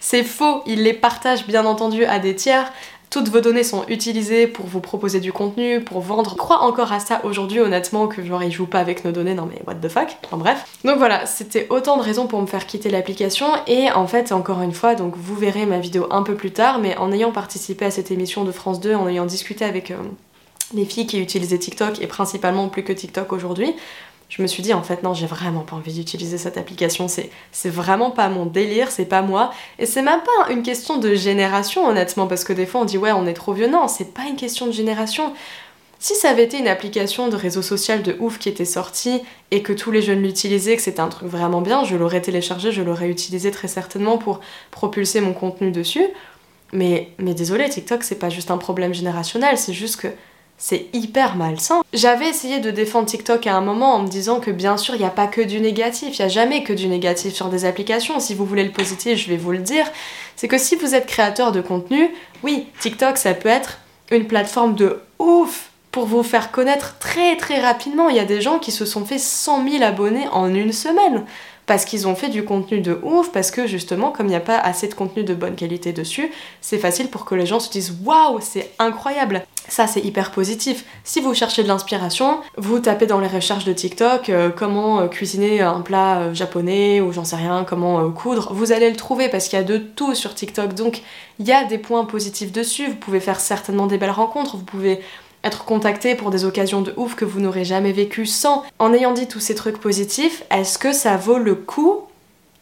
C'est 0.00 0.24
faux, 0.24 0.62
ils 0.66 0.82
les 0.82 0.94
partagent 0.94 1.46
bien 1.46 1.64
entendu 1.66 2.04
à 2.04 2.18
des 2.18 2.34
tiers, 2.34 2.72
toutes 3.10 3.28
vos 3.28 3.40
données 3.40 3.62
sont 3.62 3.84
utilisées 3.88 4.46
pour 4.46 4.66
vous 4.66 4.80
proposer 4.80 5.20
du 5.20 5.32
contenu, 5.32 5.80
pour 5.80 6.00
vendre. 6.00 6.32
Je 6.32 6.36
crois 6.36 6.62
encore 6.62 6.92
à 6.92 7.00
ça 7.00 7.20
aujourd'hui, 7.24 7.60
honnêtement, 7.60 8.06
que 8.06 8.22
genre 8.24 8.42
ils 8.42 8.52
jouent 8.52 8.66
pas 8.66 8.80
avec 8.80 9.04
nos 9.04 9.12
données, 9.12 9.34
non 9.34 9.48
mais 9.50 9.60
what 9.66 9.76
the 9.76 9.88
fuck, 9.88 10.16
enfin 10.24 10.36
bref. 10.36 10.66
Donc 10.84 10.98
voilà, 10.98 11.26
c'était 11.26 11.66
autant 11.70 11.96
de 11.96 12.02
raisons 12.02 12.26
pour 12.26 12.40
me 12.40 12.46
faire 12.46 12.66
quitter 12.66 12.90
l'application, 12.90 13.46
et 13.66 13.90
en 13.90 14.06
fait, 14.06 14.32
encore 14.32 14.60
une 14.62 14.72
fois, 14.72 14.94
donc 14.94 15.14
vous 15.16 15.34
verrez 15.34 15.66
ma 15.66 15.78
vidéo 15.78 16.06
un 16.10 16.22
peu 16.22 16.34
plus 16.34 16.50
tard, 16.50 16.78
mais 16.78 16.96
en 16.96 17.12
ayant 17.12 17.32
participé 17.32 17.86
à 17.86 17.90
cette 17.90 18.10
émission 18.10 18.44
de 18.44 18.52
France 18.52 18.80
2, 18.80 18.94
en 18.94 19.08
ayant 19.08 19.26
discuté 19.26 19.64
avec 19.64 19.90
euh, 19.90 19.96
les 20.74 20.84
filles 20.84 21.06
qui 21.06 21.18
utilisaient 21.20 21.58
TikTok, 21.58 22.02
et 22.02 22.06
principalement 22.06 22.68
plus 22.68 22.84
que 22.84 22.92
TikTok 22.92 23.32
aujourd'hui, 23.32 23.74
je 24.28 24.42
me 24.42 24.46
suis 24.46 24.62
dit 24.62 24.74
en 24.74 24.82
fait 24.82 25.02
non 25.02 25.14
j'ai 25.14 25.26
vraiment 25.26 25.60
pas 25.60 25.76
envie 25.76 25.92
d'utiliser 25.92 26.38
cette 26.38 26.58
application, 26.58 27.08
c'est, 27.08 27.30
vraiment 27.64 28.10
pas 28.10 28.28
mon 28.28 28.46
délire, 28.46 28.90
c'est 28.90 29.06
pas 29.06 29.22
moi, 29.22 29.50
et 29.78 29.86
c'est 29.86 30.02
même 30.02 30.20
pas 30.20 30.52
une 30.52 30.62
question 30.62 30.98
de 30.98 31.14
génération 31.14 31.86
honnêtement, 31.86 32.26
parce 32.26 32.44
que 32.44 32.52
des 32.52 32.66
fois 32.66 32.82
on 32.82 32.84
dit 32.84 32.98
ouais 32.98 33.12
on 33.12 33.26
est 33.26 33.34
trop 33.34 33.52
vieux, 33.52 33.68
non 33.68 33.88
c'est 33.88 34.12
pas 34.12 34.24
une 34.28 34.36
question 34.36 34.66
de 34.66 34.72
génération. 34.72 35.32
Si 36.00 36.14
ça 36.14 36.30
avait 36.30 36.44
été 36.44 36.58
une 36.58 36.68
application 36.68 37.28
de 37.28 37.34
réseau 37.34 37.60
social 37.60 38.02
de 38.04 38.16
ouf 38.20 38.38
qui 38.38 38.48
était 38.48 38.64
sortie 38.64 39.20
et 39.50 39.62
que 39.64 39.72
tous 39.72 39.90
les 39.90 40.00
jeunes 40.00 40.22
l'utilisaient, 40.22 40.76
que 40.76 40.82
c'était 40.82 41.00
un 41.00 41.08
truc 41.08 41.28
vraiment 41.28 41.60
bien, 41.60 41.82
je 41.82 41.96
l'aurais 41.96 42.22
téléchargé, 42.22 42.70
je 42.70 42.82
l'aurais 42.82 43.08
utilisé 43.08 43.50
très 43.50 43.66
certainement 43.66 44.16
pour 44.16 44.38
propulser 44.70 45.20
mon 45.20 45.32
contenu 45.32 45.72
dessus. 45.72 46.06
Mais, 46.72 47.10
mais 47.18 47.34
désolé, 47.34 47.68
TikTok 47.68 48.04
c'est 48.04 48.18
pas 48.18 48.28
juste 48.28 48.52
un 48.52 48.58
problème 48.58 48.94
générationnel, 48.94 49.58
c'est 49.58 49.72
juste 49.72 49.96
que 50.00 50.08
c'est 50.58 50.86
hyper 50.92 51.36
malsain. 51.36 51.82
J'avais 51.92 52.28
essayé 52.28 52.58
de 52.58 52.70
défendre 52.70 53.06
TikTok 53.06 53.46
à 53.46 53.54
un 53.54 53.60
moment 53.60 53.94
en 53.94 54.02
me 54.02 54.08
disant 54.08 54.40
que 54.40 54.50
bien 54.50 54.76
sûr 54.76 54.94
il 54.94 54.98
n'y 54.98 55.06
a 55.06 55.10
pas 55.10 55.28
que 55.28 55.40
du 55.40 55.60
négatif, 55.60 56.18
il 56.18 56.22
n'y 56.22 56.26
a 56.26 56.28
jamais 56.28 56.64
que 56.64 56.72
du 56.72 56.88
négatif 56.88 57.32
sur 57.32 57.48
des 57.48 57.64
applications. 57.64 58.20
Si 58.20 58.34
vous 58.34 58.44
voulez 58.44 58.64
le 58.64 58.72
positif, 58.72 59.16
je 59.18 59.28
vais 59.28 59.36
vous 59.36 59.52
le 59.52 59.58
dire. 59.58 59.86
C'est 60.36 60.48
que 60.48 60.58
si 60.58 60.76
vous 60.76 60.94
êtes 60.94 61.06
créateur 61.06 61.52
de 61.52 61.60
contenu, 61.60 62.10
oui, 62.42 62.66
TikTok 62.80 63.16
ça 63.16 63.34
peut 63.34 63.48
être 63.48 63.78
une 64.10 64.26
plateforme 64.26 64.74
de 64.74 65.00
ouf 65.18 65.70
pour 65.92 66.06
vous 66.06 66.22
faire 66.22 66.50
connaître 66.50 66.98
très 66.98 67.36
très 67.36 67.60
rapidement. 67.60 68.08
Il 68.08 68.16
y 68.16 68.20
a 68.20 68.24
des 68.24 68.40
gens 68.40 68.58
qui 68.58 68.72
se 68.72 68.84
sont 68.84 69.04
fait 69.04 69.18
100 69.18 69.68
000 69.68 69.82
abonnés 69.84 70.26
en 70.32 70.52
une 70.52 70.72
semaine 70.72 71.24
parce 71.68 71.84
qu'ils 71.84 72.08
ont 72.08 72.16
fait 72.16 72.30
du 72.30 72.44
contenu 72.44 72.80
de 72.80 72.98
ouf, 73.02 73.30
parce 73.30 73.50
que 73.50 73.66
justement, 73.66 74.10
comme 74.10 74.26
il 74.26 74.30
n'y 74.30 74.36
a 74.36 74.40
pas 74.40 74.58
assez 74.58 74.88
de 74.88 74.94
contenu 74.94 75.22
de 75.22 75.34
bonne 75.34 75.54
qualité 75.54 75.92
dessus, 75.92 76.32
c'est 76.62 76.78
facile 76.78 77.08
pour 77.08 77.26
que 77.26 77.34
les 77.34 77.44
gens 77.44 77.60
se 77.60 77.70
disent 77.70 77.94
waouh, 78.02 78.38
c'est 78.40 78.70
incroyable. 78.78 79.44
Ça, 79.68 79.86
c'est 79.86 80.00
hyper 80.00 80.30
positif. 80.30 80.84
Si 81.04 81.20
vous 81.20 81.34
cherchez 81.34 81.62
de 81.62 81.68
l'inspiration, 81.68 82.40
vous 82.56 82.78
tapez 82.78 83.06
dans 83.06 83.20
les 83.20 83.28
recherches 83.28 83.66
de 83.66 83.74
TikTok 83.74 84.30
euh, 84.30 84.48
comment 84.48 85.00
euh, 85.00 85.08
cuisiner 85.08 85.60
un 85.60 85.82
plat 85.82 86.20
euh, 86.20 86.34
japonais 86.34 87.02
ou 87.02 87.12
j'en 87.12 87.24
sais 87.24 87.36
rien, 87.36 87.64
comment 87.68 88.10
coudre, 88.10 88.54
vous 88.54 88.72
allez 88.72 88.88
le 88.88 88.96
trouver 88.96 89.28
parce 89.28 89.48
qu'il 89.48 89.58
y 89.58 89.62
a 89.62 89.64
de 89.64 89.76
tout 89.76 90.14
sur 90.14 90.34
TikTok. 90.34 90.72
Donc, 90.72 91.02
il 91.38 91.46
y 91.46 91.52
a 91.52 91.64
des 91.64 91.76
points 91.76 92.06
positifs 92.06 92.50
dessus. 92.50 92.86
Vous 92.86 92.96
pouvez 92.96 93.20
faire 93.20 93.40
certainement 93.40 93.86
des 93.86 93.98
belles 93.98 94.10
rencontres, 94.10 94.56
vous 94.56 94.64
pouvez 94.64 95.00
être 95.44 95.64
contacté 95.66 96.14
pour 96.14 96.30
des 96.30 96.46
occasions 96.46 96.80
de 96.80 96.94
ouf 96.96 97.14
que 97.14 97.26
vous 97.26 97.40
n'aurez 97.40 97.64
jamais 97.64 97.92
vécues 97.92 98.26
sans. 98.26 98.64
En 98.78 98.94
ayant 98.94 99.12
dit 99.12 99.28
tous 99.28 99.40
ces 99.40 99.54
trucs 99.54 99.78
positifs, 99.78 100.44
est-ce 100.50 100.78
que 100.78 100.92
ça 100.92 101.16
vaut 101.16 101.38
le 101.38 101.54
coup? 101.54 102.04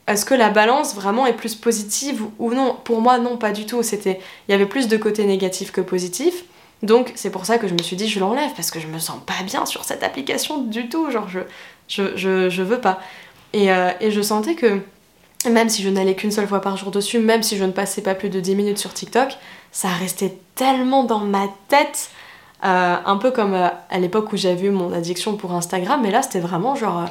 Est-ce 0.08 0.24
que 0.24 0.34
la 0.34 0.50
balance 0.50 0.94
vraiment 0.94 1.26
est 1.26 1.32
plus 1.32 1.54
positive 1.54 2.24
ou 2.38 2.52
non? 2.52 2.76
Pour 2.84 3.00
moi, 3.00 3.18
non, 3.18 3.36
pas 3.36 3.52
du 3.52 3.64
tout. 3.64 3.82
C'était, 3.82 4.20
il 4.48 4.52
y 4.52 4.54
avait 4.54 4.66
plus 4.66 4.88
de 4.88 4.96
côté 4.96 5.24
négatif 5.24 5.72
que 5.72 5.80
positif. 5.80 6.44
Donc 6.82 7.12
c'est 7.14 7.30
pour 7.30 7.46
ça 7.46 7.58
que 7.58 7.68
je 7.68 7.74
me 7.74 7.82
suis 7.82 7.96
dit 7.96 8.08
je 8.08 8.20
l'enlève 8.20 8.52
parce 8.54 8.70
que 8.70 8.80
je 8.80 8.86
me 8.86 8.98
sens 8.98 9.18
pas 9.24 9.42
bien 9.44 9.66
sur 9.66 9.84
cette 9.84 10.02
application 10.02 10.62
du 10.62 10.88
tout. 10.88 11.10
Genre 11.10 11.28
je, 11.88 12.62
veux 12.62 12.80
pas. 12.80 13.00
Et, 13.52 13.72
euh, 13.72 13.90
et 14.00 14.10
je 14.10 14.20
sentais 14.20 14.54
que 14.54 14.80
même 15.48 15.68
si 15.68 15.82
je 15.82 15.88
n'allais 15.88 16.14
qu'une 16.14 16.30
seule 16.30 16.48
fois 16.48 16.60
par 16.60 16.76
jour 16.76 16.90
dessus, 16.90 17.18
même 17.18 17.42
si 17.42 17.56
je 17.56 17.64
ne 17.64 17.72
passais 17.72 18.02
pas 18.02 18.14
plus 18.14 18.28
de 18.28 18.40
10 18.40 18.56
minutes 18.56 18.78
sur 18.78 18.92
TikTok, 18.92 19.36
ça 19.70 19.88
restait 19.88 20.38
tellement 20.54 21.04
dans 21.04 21.20
ma 21.20 21.46
tête 21.68 22.10
euh, 22.64 22.96
un 23.04 23.16
peu 23.16 23.30
comme 23.30 23.54
euh, 23.54 23.68
à 23.90 23.98
l'époque 23.98 24.32
où 24.32 24.36
j'avais 24.36 24.66
eu 24.66 24.70
mon 24.70 24.92
addiction 24.92 25.36
pour 25.36 25.52
Instagram, 25.52 26.00
mais 26.02 26.10
là 26.10 26.22
c'était 26.22 26.40
vraiment 26.40 26.74
genre. 26.74 27.06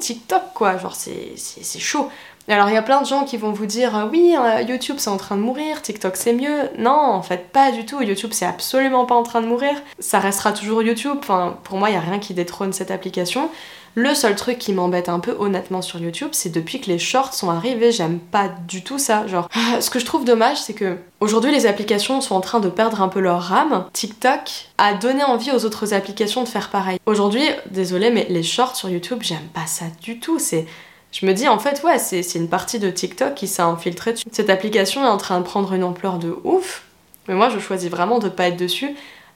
TikTok 0.00 0.42
quoi, 0.54 0.78
genre 0.78 0.94
c'est 0.94 1.36
chaud. 1.78 2.10
Alors 2.50 2.68
il 2.68 2.74
y 2.74 2.76
a 2.76 2.82
plein 2.82 3.00
de 3.00 3.06
gens 3.06 3.24
qui 3.24 3.36
vont 3.36 3.52
vous 3.52 3.66
dire 3.66 4.08
oui, 4.10 4.34
YouTube 4.66 4.96
c'est 4.98 5.10
en 5.10 5.16
train 5.16 5.36
de 5.36 5.40
mourir, 5.40 5.82
TikTok 5.82 6.16
c'est 6.16 6.32
mieux. 6.32 6.68
Non, 6.78 6.90
en 6.90 7.22
fait 7.22 7.50
pas 7.52 7.70
du 7.70 7.86
tout. 7.86 8.02
YouTube 8.02 8.30
c'est 8.32 8.46
absolument 8.46 9.06
pas 9.06 9.14
en 9.14 9.22
train 9.22 9.40
de 9.40 9.46
mourir. 9.46 9.72
Ça 10.00 10.18
restera 10.18 10.52
toujours 10.52 10.82
YouTube. 10.82 11.16
Enfin, 11.20 11.56
pour 11.62 11.78
moi 11.78 11.90
il 11.90 11.94
y 11.94 11.96
a 11.96 12.00
rien 12.00 12.18
qui 12.18 12.34
détrône 12.34 12.72
cette 12.72 12.90
application. 12.90 13.50
Le 13.96 14.14
seul 14.14 14.36
truc 14.36 14.58
qui 14.58 14.72
m'embête 14.72 15.08
un 15.08 15.18
peu 15.18 15.34
honnêtement 15.38 15.82
sur 15.82 15.98
YouTube, 15.98 16.28
c'est 16.32 16.50
depuis 16.50 16.80
que 16.80 16.86
les 16.86 16.98
shorts 16.98 17.34
sont 17.34 17.50
arrivés, 17.50 17.90
j'aime 17.90 18.20
pas 18.20 18.48
du 18.68 18.84
tout 18.84 18.98
ça. 18.98 19.26
Genre, 19.26 19.48
ce 19.80 19.90
que 19.90 19.98
je 19.98 20.04
trouve 20.04 20.24
dommage, 20.24 20.58
c'est 20.58 20.74
que 20.74 20.96
aujourd'hui 21.18 21.50
les 21.50 21.66
applications 21.66 22.20
sont 22.20 22.36
en 22.36 22.40
train 22.40 22.60
de 22.60 22.68
perdre 22.68 23.02
un 23.02 23.08
peu 23.08 23.18
leur 23.18 23.42
rame. 23.42 23.86
TikTok 23.92 24.68
a 24.78 24.94
donné 24.94 25.24
envie 25.24 25.50
aux 25.50 25.64
autres 25.64 25.92
applications 25.92 26.44
de 26.44 26.48
faire 26.48 26.70
pareil. 26.70 26.98
Aujourd'hui, 27.06 27.42
désolé, 27.70 28.10
mais 28.10 28.26
les 28.28 28.44
shorts 28.44 28.76
sur 28.76 28.88
YouTube, 28.88 29.18
j'aime 29.22 29.48
pas 29.54 29.66
ça 29.66 29.86
du 30.00 30.20
tout. 30.20 30.38
C'est 30.38 30.66
je 31.12 31.26
me 31.26 31.32
dis 31.32 31.48
en 31.48 31.58
fait 31.58 31.82
ouais 31.82 31.98
c'est 31.98 32.34
une 32.34 32.48
partie 32.48 32.78
de 32.78 32.90
TikTok 32.90 33.34
qui 33.34 33.48
s'est 33.48 33.62
infiltrée 33.62 34.12
dessus. 34.12 34.26
Cette 34.32 34.50
application 34.50 35.04
est 35.04 35.08
en 35.08 35.16
train 35.16 35.38
de 35.40 35.44
prendre 35.44 35.72
une 35.72 35.84
ampleur 35.84 36.18
de 36.18 36.36
ouf, 36.44 36.84
mais 37.28 37.34
moi 37.34 37.48
je 37.50 37.58
choisis 37.58 37.90
vraiment 37.90 38.18
de 38.18 38.28
pas 38.28 38.48
être 38.48 38.56
dessus. 38.56 38.90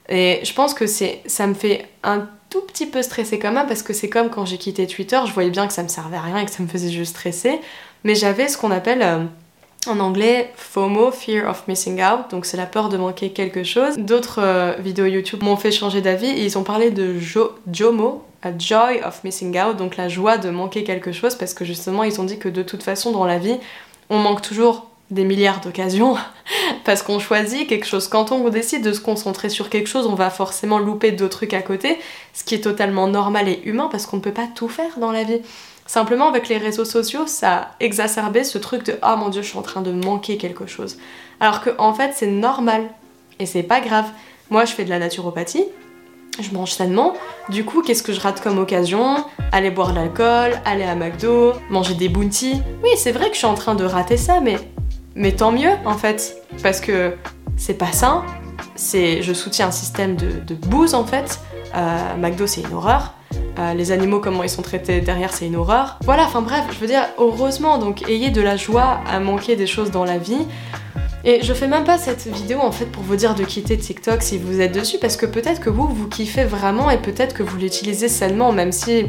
Et 0.07 0.39
je 0.43 0.53
pense 0.53 0.73
que 0.73 0.87
c'est 0.87 1.21
ça 1.25 1.47
me 1.47 1.53
fait 1.53 1.87
un 2.03 2.27
tout 2.49 2.61
petit 2.61 2.85
peu 2.85 3.01
stressée 3.01 3.39
quand 3.39 3.51
même 3.51 3.67
parce 3.67 3.83
que 3.83 3.93
c'est 3.93 4.09
comme 4.09 4.29
quand 4.29 4.45
j'ai 4.45 4.57
quitté 4.57 4.87
Twitter, 4.87 5.19
je 5.25 5.33
voyais 5.33 5.49
bien 5.49 5.67
que 5.67 5.73
ça 5.73 5.83
me 5.83 5.87
servait 5.87 6.17
à 6.17 6.21
rien 6.21 6.37
et 6.37 6.45
que 6.45 6.51
ça 6.51 6.63
me 6.63 6.67
faisait 6.67 6.91
juste 6.91 7.11
stresser, 7.11 7.59
mais 8.03 8.15
j'avais 8.15 8.47
ce 8.47 8.57
qu'on 8.57 8.71
appelle 8.71 9.01
euh, 9.01 9.23
en 9.87 9.99
anglais 9.99 10.53
FOMO, 10.55 11.11
Fear 11.11 11.49
of 11.49 11.67
Missing 11.67 12.01
Out, 12.01 12.31
donc 12.31 12.45
c'est 12.45 12.57
la 12.57 12.65
peur 12.65 12.89
de 12.89 12.97
manquer 12.97 13.31
quelque 13.31 13.63
chose. 13.63 13.97
D'autres 13.97 14.41
euh, 14.41 14.75
vidéos 14.79 15.05
YouTube 15.05 15.43
m'ont 15.43 15.57
fait 15.57 15.71
changer 15.71 16.01
d'avis 16.01 16.27
et 16.27 16.45
ils 16.45 16.57
ont 16.57 16.63
parlé 16.63 16.91
de 16.91 17.15
JOMO, 17.19 18.23
Joy 18.57 19.01
of 19.03 19.23
Missing 19.23 19.59
Out, 19.59 19.77
donc 19.77 19.97
la 19.97 20.09
joie 20.09 20.37
de 20.37 20.49
manquer 20.49 20.83
quelque 20.83 21.11
chose 21.11 21.35
parce 21.35 21.53
que 21.53 21.65
justement 21.65 22.03
ils 22.03 22.19
ont 22.19 22.23
dit 22.25 22.37
que 22.37 22.49
de 22.49 22.63
toute 22.63 22.83
façon 22.83 23.11
dans 23.11 23.25
la 23.25 23.37
vie 23.37 23.57
on 24.09 24.19
manque 24.19 24.41
toujours 24.41 24.89
des 25.11 25.23
milliards 25.23 25.61
d'occasions 25.61 26.15
parce 26.83 27.03
qu'on 27.03 27.19
choisit 27.19 27.67
quelque 27.67 27.85
chose. 27.85 28.07
Quand 28.07 28.31
on 28.31 28.49
décide 28.49 28.83
de 28.83 28.91
se 28.91 28.99
concentrer 28.99 29.49
sur 29.49 29.69
quelque 29.69 29.87
chose, 29.87 30.07
on 30.07 30.15
va 30.15 30.29
forcément 30.29 30.79
louper 30.79 31.11
d'autres 31.11 31.37
trucs 31.37 31.53
à 31.53 31.61
côté, 31.61 31.99
ce 32.33 32.43
qui 32.43 32.55
est 32.55 32.61
totalement 32.61 33.07
normal 33.07 33.47
et 33.47 33.61
humain 33.65 33.87
parce 33.91 34.05
qu'on 34.05 34.17
ne 34.17 34.21
peut 34.21 34.31
pas 34.31 34.47
tout 34.53 34.67
faire 34.67 34.97
dans 34.97 35.11
la 35.11 35.23
vie. 35.23 35.41
Simplement 35.87 36.27
avec 36.27 36.49
les 36.49 36.57
réseaux 36.57 36.85
sociaux, 36.85 37.27
ça 37.27 37.53
a 37.53 37.71
exacerbé 37.79 38.43
ce 38.43 38.57
truc 38.57 38.83
de 38.83 38.97
ah 39.03 39.15
mon 39.15 39.29
dieu, 39.29 39.43
je 39.43 39.49
suis 39.49 39.57
en 39.57 39.61
train 39.61 39.81
de 39.81 39.91
manquer 39.91 40.37
quelque 40.37 40.65
chose. 40.65 40.97
Alors 41.39 41.61
que 41.61 41.69
en 41.77 41.93
fait, 41.93 42.11
c'est 42.15 42.27
normal 42.27 42.89
et 43.37 43.45
c'est 43.45 43.63
pas 43.63 43.81
grave. 43.81 44.07
Moi, 44.49 44.65
je 44.65 44.73
fais 44.73 44.83
de 44.83 44.89
la 44.89 44.97
naturopathie, 44.97 45.65
je 46.43 46.51
mange 46.51 46.71
sainement. 46.71 47.13
Du 47.49 47.63
coup, 47.65 47.81
qu'est-ce 47.81 48.03
que 48.03 48.13
je 48.13 48.19
rate 48.19 48.41
comme 48.41 48.57
occasion? 48.59 49.25
Aller 49.51 49.71
boire 49.71 49.91
de 49.91 49.95
l'alcool, 49.95 50.59
aller 50.65 50.83
à 50.83 50.95
McDo, 50.95 51.53
manger 51.69 51.93
des 51.93 52.09
bounties. 52.09 52.61
Oui, 52.83 52.89
c'est 52.97 53.11
vrai 53.11 53.27
que 53.27 53.33
je 53.33 53.39
suis 53.39 53.47
en 53.47 53.55
train 53.55 53.75
de 53.75 53.85
rater 53.85 54.17
ça, 54.17 54.39
mais 54.41 55.31
tant 55.31 55.51
mieux 55.51 55.71
en 55.85 55.93
fait, 55.93 56.37
parce 56.61 56.79
que 56.79 57.13
c'est 57.57 57.77
pas 57.77 57.91
sain. 57.91 58.23
C'est, 58.75 59.21
je 59.21 59.33
soutiens 59.33 59.67
un 59.67 59.71
système 59.71 60.15
de, 60.15 60.31
de 60.45 60.55
bouse 60.55 60.93
en 60.93 61.05
fait. 61.05 61.39
Euh, 61.75 62.15
McDo 62.17 62.47
c'est 62.47 62.61
une 62.61 62.73
horreur. 62.73 63.13
Euh, 63.59 63.73
les 63.73 63.91
animaux, 63.91 64.19
comment 64.19 64.43
ils 64.43 64.49
sont 64.49 64.61
traités 64.61 64.99
derrière, 65.01 65.33
c'est 65.33 65.45
une 65.45 65.55
horreur. 65.55 65.97
Voilà, 66.03 66.23
enfin 66.23 66.41
bref, 66.41 66.65
je 66.71 66.77
veux 66.79 66.87
dire, 66.87 67.03
heureusement, 67.17 67.77
donc 67.77 68.07
ayez 68.09 68.29
de 68.29 68.41
la 68.41 68.57
joie 68.57 68.99
à 69.09 69.19
manquer 69.19 69.55
des 69.55 69.67
choses 69.67 69.91
dans 69.91 70.03
la 70.03 70.17
vie. 70.17 70.45
Et 71.27 71.41
je 71.41 71.53
fais 71.53 71.67
même 71.67 71.83
pas 71.83 71.97
cette 71.97 72.27
vidéo 72.27 72.59
en 72.59 72.71
fait 72.71 72.85
pour 72.85 73.01
vous 73.01 73.15
dire 73.15 73.33
de 73.33 73.43
quitter 73.43 73.77
TikTok 73.77 74.21
si 74.21 74.37
vous 74.37 74.61
êtes 74.61 74.73
dessus, 74.73 74.99
parce 74.99 75.17
que 75.17 75.25
peut-être 75.25 75.59
que 75.59 75.71
vous, 75.71 75.87
vous 75.87 76.07
kiffez 76.07 76.43
vraiment 76.43 76.91
et 76.91 76.99
peut-être 76.99 77.33
que 77.33 77.41
vous 77.41 77.57
l'utilisez 77.57 78.09
sainement, 78.09 78.51
même 78.51 78.71
si 78.71 79.07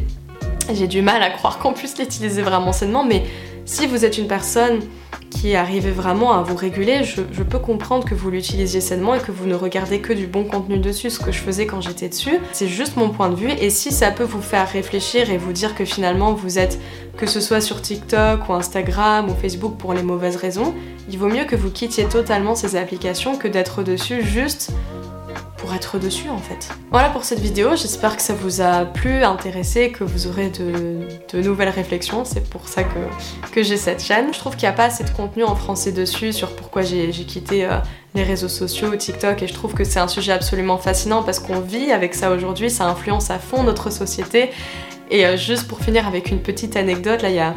j'ai 0.72 0.86
du 0.86 1.02
mal 1.02 1.22
à 1.22 1.28
croire 1.28 1.58
qu'on 1.58 1.74
puisse 1.74 1.98
l'utiliser 1.98 2.40
vraiment 2.40 2.72
sainement, 2.72 3.04
mais 3.04 3.24
si 3.66 3.86
vous 3.86 4.04
êtes 4.04 4.16
une 4.16 4.28
personne 4.28 4.80
qui 5.28 5.56
arrivait 5.56 5.90
vraiment 5.90 6.32
à 6.32 6.42
vous 6.42 6.54
réguler, 6.54 7.02
je, 7.02 7.42
peux 7.42 7.58
comprendre 7.58 8.04
que 8.04 8.14
vous 8.14 8.30
l'utilisiez 8.30 8.80
sainement 8.80 9.14
et 9.14 9.18
que 9.18 9.32
vous 9.32 9.46
ne 9.46 9.54
regardez 9.54 10.00
que 10.00 10.12
du 10.12 10.26
bon 10.26 10.44
contenu 10.44 10.78
dessus, 10.78 11.10
ce 11.10 11.18
que 11.18 11.32
je 11.32 11.38
faisais 11.38 11.66
quand 11.66 11.80
j'étais 11.80 12.08
dessus. 12.08 12.38
C'est 12.52 12.68
juste 12.68 12.96
mon 12.96 13.10
point 13.10 13.28
de 13.28 13.34
vue 13.34 13.50
et 13.50 13.68
si 13.68 13.90
ça 13.90 14.10
peut 14.12 14.24
vous 14.24 14.40
faire 14.40 14.70
réfléchir 14.70 15.30
et 15.30 15.36
vous 15.36 15.52
dire 15.52 15.74
que 15.74 15.84
finalement 15.84 16.32
vous 16.32 16.58
êtes, 16.58 16.78
que 17.16 17.26
ce 17.26 17.40
soit 17.40 17.60
sur 17.60 17.82
TikTok 17.82 18.48
ou 18.48 18.52
Instagram 18.52 19.28
ou 19.28 19.34
Facebook 19.34 19.76
pour 19.76 19.94
les 19.94 20.02
mauvaises 20.02 20.36
raisons, 20.36 20.72
il 21.10 21.18
vaut 21.18 21.28
mieux 21.28 21.44
que 21.44 21.56
vous 21.56 21.70
quittiez 21.70 22.04
totalement 22.04 22.54
ces 22.54 22.76
applications 22.76 23.36
que 23.36 23.48
d'être 23.48 23.82
dessus 23.82 24.24
juste 24.24 24.70
dessus 26.00 26.28
en 26.28 26.38
fait. 26.38 26.68
Voilà 26.90 27.08
pour 27.10 27.24
cette 27.24 27.40
vidéo, 27.40 27.70
j'espère 27.76 28.16
que 28.16 28.22
ça 28.22 28.34
vous 28.34 28.60
a 28.60 28.84
plu, 28.84 29.22
intéressé, 29.22 29.90
que 29.90 30.04
vous 30.04 30.26
aurez 30.26 30.50
de, 30.50 31.40
nouvelles 31.40 31.68
réflexions, 31.68 32.24
c'est 32.24 32.48
pour 32.48 32.68
ça 32.68 32.82
que, 32.82 32.98
que 33.52 33.62
j'ai 33.62 33.76
cette 33.76 34.02
chaîne. 34.02 34.32
Je 34.32 34.38
trouve 34.38 34.56
qu'il 34.56 34.68
n'y 34.68 34.74
a 34.74 34.76
pas 34.76 34.84
assez 34.84 35.04
de 35.04 35.10
contenu 35.10 35.44
en 35.44 35.54
français 35.54 35.92
dessus 35.92 36.32
sur 36.32 36.54
pourquoi 36.56 36.82
j'ai 36.82 37.10
quitté 37.10 37.64
euh, 37.64 37.78
les 38.14 38.22
réseaux 38.22 38.48
sociaux, 38.48 38.94
TikTok, 38.96 39.42
et 39.42 39.46
je 39.46 39.54
trouve 39.54 39.74
que 39.74 39.84
c'est 39.84 40.00
un 40.00 40.08
sujet 40.08 40.32
absolument 40.32 40.78
fascinant 40.78 41.22
parce 41.22 41.38
qu'on 41.38 41.60
vit 41.60 41.92
avec 41.92 42.14
ça 42.14 42.30
aujourd'hui, 42.30 42.70
ça 42.70 42.86
influence 42.86 43.30
à 43.30 43.38
fond 43.38 43.62
notre 43.62 43.90
société. 43.90 44.50
Et 45.10 45.24
euh, 45.26 45.36
juste 45.36 45.68
pour 45.68 45.80
finir 45.80 46.06
avec 46.06 46.30
une 46.30 46.40
petite 46.40 46.76
anecdote, 46.76 47.22
là 47.22 47.30
il 47.30 47.36
y 47.36 47.40
a 47.40 47.54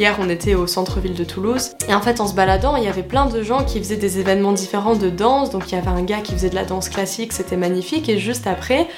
Hier, 0.00 0.16
on 0.18 0.30
était 0.30 0.54
au 0.54 0.66
centre-ville 0.66 1.12
de 1.12 1.24
Toulouse. 1.24 1.72
Et 1.86 1.92
en 1.92 2.00
fait, 2.00 2.22
en 2.22 2.26
se 2.26 2.32
baladant, 2.32 2.74
il 2.76 2.84
y 2.84 2.88
avait 2.88 3.02
plein 3.02 3.26
de 3.26 3.42
gens 3.42 3.64
qui 3.64 3.78
faisaient 3.80 3.98
des 3.98 4.18
événements 4.18 4.52
différents 4.52 4.96
de 4.96 5.10
danse. 5.10 5.50
Donc, 5.50 5.70
il 5.70 5.74
y 5.74 5.78
avait 5.78 5.90
un 5.90 6.00
gars 6.00 6.20
qui 6.22 6.32
faisait 6.32 6.48
de 6.48 6.54
la 6.54 6.64
danse 6.64 6.88
classique, 6.88 7.34
c'était 7.34 7.58
magnifique. 7.58 8.08
Et 8.08 8.16
juste 8.16 8.46
après, 8.46 8.88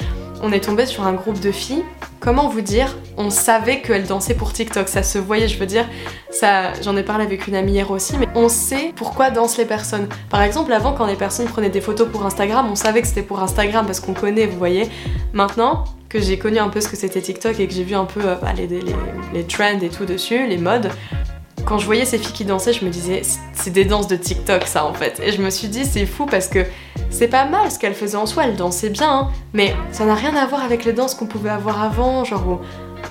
on 0.42 0.52
est 0.52 0.60
tombé 0.60 0.86
sur 0.86 1.04
un 1.04 1.12
groupe 1.14 1.40
de 1.40 1.50
filles. 1.50 1.82
Comment 2.20 2.48
vous 2.48 2.60
dire 2.60 2.96
On 3.16 3.30
savait 3.30 3.80
qu'elles 3.80 4.06
dansaient 4.06 4.36
pour 4.36 4.52
TikTok, 4.52 4.88
ça 4.88 5.02
se 5.02 5.18
voyait, 5.18 5.48
je 5.48 5.58
veux 5.58 5.66
dire. 5.66 5.86
Ça, 6.30 6.72
j'en 6.84 6.96
ai 6.96 7.02
parlé 7.02 7.24
avec 7.24 7.48
une 7.48 7.56
amie 7.56 7.72
hier 7.72 7.90
aussi, 7.90 8.16
mais 8.16 8.28
on 8.36 8.48
sait 8.48 8.92
pourquoi 8.94 9.32
dansent 9.32 9.58
les 9.58 9.64
personnes. 9.64 10.06
Par 10.30 10.42
exemple, 10.42 10.72
avant, 10.72 10.92
quand 10.92 11.06
les 11.06 11.16
personnes 11.16 11.46
prenaient 11.46 11.68
des 11.68 11.80
photos 11.80 12.06
pour 12.08 12.24
Instagram, 12.24 12.68
on 12.70 12.76
savait 12.76 13.02
que 13.02 13.08
c'était 13.08 13.22
pour 13.22 13.42
Instagram 13.42 13.86
parce 13.86 13.98
qu'on 13.98 14.14
connaît, 14.14 14.46
vous 14.46 14.56
voyez. 14.56 14.88
Maintenant, 15.32 15.82
que 16.12 16.20
j'ai 16.20 16.38
connu 16.38 16.58
un 16.58 16.68
peu 16.68 16.82
ce 16.82 16.88
que 16.88 16.96
c'était 16.96 17.22
TikTok 17.22 17.58
et 17.58 17.66
que 17.66 17.72
j'ai 17.72 17.84
vu 17.84 17.94
un 17.94 18.04
peu 18.04 18.20
euh, 18.22 18.34
bah, 18.34 18.52
les, 18.52 19.44
trends 19.44 19.80
et 19.80 19.88
tout 19.88 20.04
dessus, 20.04 20.46
les 20.46 20.58
modes, 20.58 20.90
quand 21.64 21.78
je 21.78 21.86
voyais 21.86 22.04
ces 22.04 22.18
filles 22.18 22.34
qui 22.34 22.44
dansaient, 22.44 22.74
je 22.74 22.84
me 22.84 22.90
disais, 22.90 23.22
c'est 23.54 23.70
des 23.70 23.86
danses 23.86 24.08
de 24.08 24.16
TikTok 24.16 24.66
ça 24.66 24.84
en 24.84 24.92
fait. 24.92 25.20
Et 25.24 25.32
je 25.32 25.40
me 25.40 25.48
suis 25.48 25.68
dit, 25.68 25.86
c'est 25.86 26.04
fou 26.04 26.26
parce 26.26 26.48
que 26.48 26.66
c'est 27.08 27.28
pas 27.28 27.46
mal 27.46 27.70
ce 27.70 27.78
qu'elle 27.78 27.94
faisait 27.94 28.18
en 28.18 28.26
soi, 28.26 28.44
elle 28.44 28.56
dansait 28.56 28.90
bien, 28.90 29.10
hein. 29.10 29.28
mais 29.54 29.74
ça 29.90 30.04
n'a 30.04 30.14
rien 30.14 30.36
à 30.36 30.44
voir 30.46 30.62
avec 30.62 30.84
les 30.84 30.92
danses 30.92 31.14
qu'on 31.14 31.26
pouvait 31.26 31.50
avoir 31.50 31.82
avant, 31.82 32.24
genre 32.24 32.60